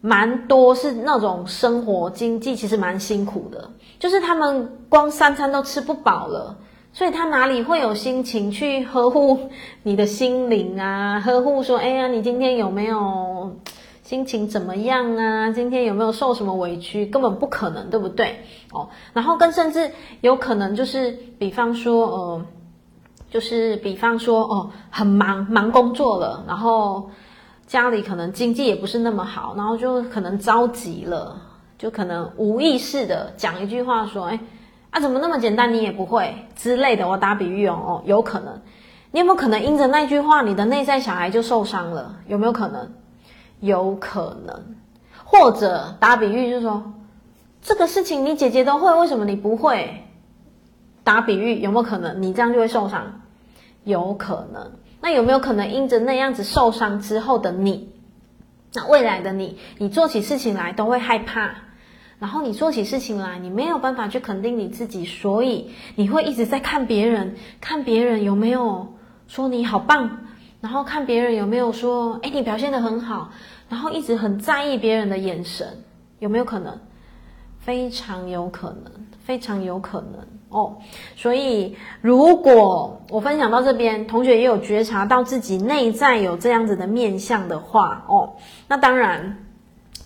[0.00, 6.56] 蛮多是那种生活经济其实蛮辛苦的，就是他们光三餐都吃不饱了，
[6.94, 9.50] 所以他哪里会有心情去呵护
[9.82, 11.20] 你的心灵啊？
[11.20, 13.56] 呵护说，哎呀，你今天有没有
[14.04, 15.50] 心情怎么样啊？
[15.50, 17.04] 今天有没有受什么委屈？
[17.04, 18.44] 根本不可能，对不对？
[18.72, 19.90] 哦，然后更甚至
[20.20, 22.46] 有可能就是，比方说，呃，
[23.28, 27.10] 就是比方说，哦，很忙，忙工作了，然后。
[27.66, 31.40] 家里可能经济也不是那么好，然后就可能着急了，
[31.78, 34.38] 就可能无意识的讲一句话说：“哎，
[34.94, 38.62] 啊，怎么那么简单你也不会之类的。”我打比喻哦，哦，有可能，
[39.10, 42.14] 你有没有可能因着那句话，你的内在小孩就受伤了？
[42.28, 42.92] 有没有可能？
[43.58, 44.76] 有可能，
[45.24, 46.92] 或者打比喻就是说，
[47.60, 50.04] 这个事情你姐姐都会，为什么你不会？
[51.02, 53.20] 打比喻有没有可能你这样就会受伤？
[53.82, 54.70] 有可能。
[55.00, 57.90] 那有没有可能因着那样子受伤之后的你，
[58.72, 61.56] 那未来的你，你做起事情来都会害怕，
[62.24, 68.94] 然后你做起事情来，你没有办法去肯定你自己，所以你会一直在看别人，看别人有没有
[69.28, 70.20] 说你好棒，
[70.62, 73.30] 然后看别人有没有说，诶，你表现得很好，
[73.68, 75.84] 然后一直很在意别人的眼神，
[76.18, 76.78] 有没有可能？
[77.58, 78.90] 非常有可能，
[79.22, 80.26] 非常有可能。
[80.48, 80.78] 哦，
[81.16, 89.43] 所以如果我分享到这边，同学也有觉察到自己内在有这样子的面向的话，哦，那当然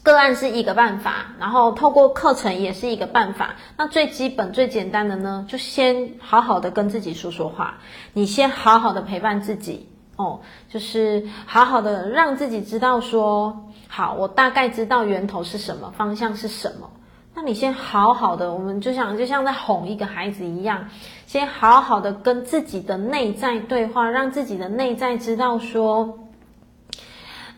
[0.09, 3.57] 个案是一个办法，然后透过课程也是一个办法。
[3.77, 7.75] 那最基本、最简单的呢，就先好好的跟自己说说话，
[8.15, 9.87] 你先好好的陪伴自己，
[10.17, 10.41] 哦，
[10.71, 16.89] 就是好好的让自己知道说，好，我大概知道源头是什么，方向是什么。
[17.35, 20.89] 那你先好好的，我们就像就像在哄一个孩子一样，
[21.27, 26.19] 先好好的跟自己的内在对话，让自己的内在知道说，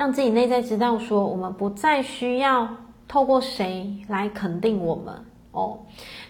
[0.01, 2.67] 让自己内在知道说，我们不再需要
[3.07, 5.81] 透过谁来肯定我们哦，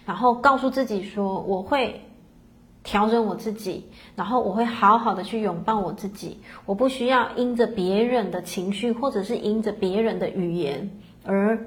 [0.05, 2.01] 然后告诉自己说，我会
[2.83, 3.85] 调整我自己，
[4.17, 10.91] 然后我会好好的去拥抱我自己，我不需要因着别人的情绪，或者是因着别人的语言
[11.23, 11.57] 而。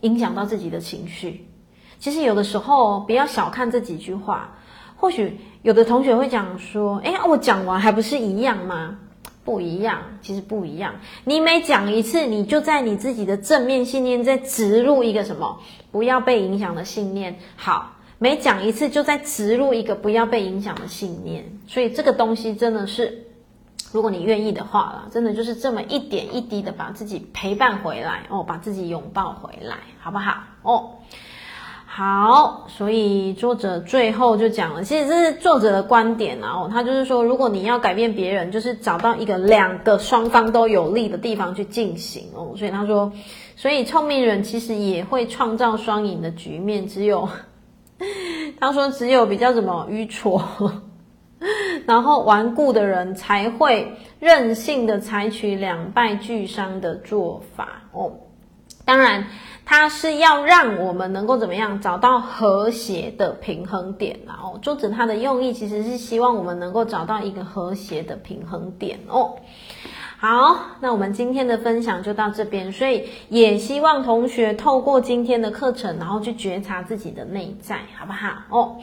[0.00, 1.46] 影响到自己的情绪，
[1.98, 4.56] 其实有的时候不要小看这几句话。
[4.96, 8.98] 或许有的同学会讲说：“哎，我讲完还不是一样吗？”
[9.46, 10.96] 不一样，其实不一样。
[11.24, 15.60] 你每讲一次，你就在你自己的正面信念再植入一个什么？
[15.90, 17.38] 不要被影响的信念。
[17.56, 21.44] 好，每讲一次就再植入一个不要被影响的信念。
[21.66, 23.22] 所以这个东西真的是。
[23.92, 30.42] 如果你愿意的话啦，真的就是这么一点一滴的把自己陪伴回来哦，把自己拥抱回来，好不好？
[30.62, 30.90] 哦，
[31.96, 32.66] 好。
[32.68, 36.52] 所以作者最后就讲了，其实这是作者的观点啊。
[36.52, 42.52] 哦，他就是说，如果你要改变别人，就是找到一个两个双方都有利的地方去进行哦。
[42.54, 43.10] 所以他说，
[43.56, 47.26] 所以聪明人其实也会创造双赢的局面，只有
[48.60, 50.38] 他说只有比较怎么愚蠢。
[51.86, 58.10] 然后顽固的人才会任性的采取两败俱伤的做法哦。
[58.86, 59.26] 当然，
[59.68, 69.36] 它是要让我们能够怎么样找到和谐的平衡点，然后桌子它的用意其实是希望我们能够找到一个和谐的平衡点哦。
[70.18, 78.28] 好，那我们今天的分享就到这边，所以也希望同学透过今天的课程，然后去觉察自己的内在，好不好？
[78.48, 78.76] 哦，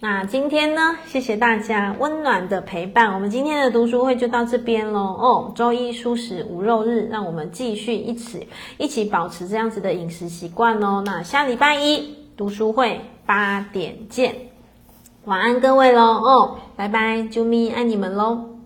[0.00, 5.00] 那今天呢，谢谢大家温暖的陪伴，我们今天的读书会就到这边喽。
[5.00, 11.04] 哦，周一蔬食无肉日，让我们继续一起一起保持这样子的饮食习惯哦。
[11.06, 14.34] 那下礼拜一读书会八点见，
[15.24, 16.02] 晚安各位喽。
[16.02, 18.59] 哦，拜拜，啾咪爱你们喽。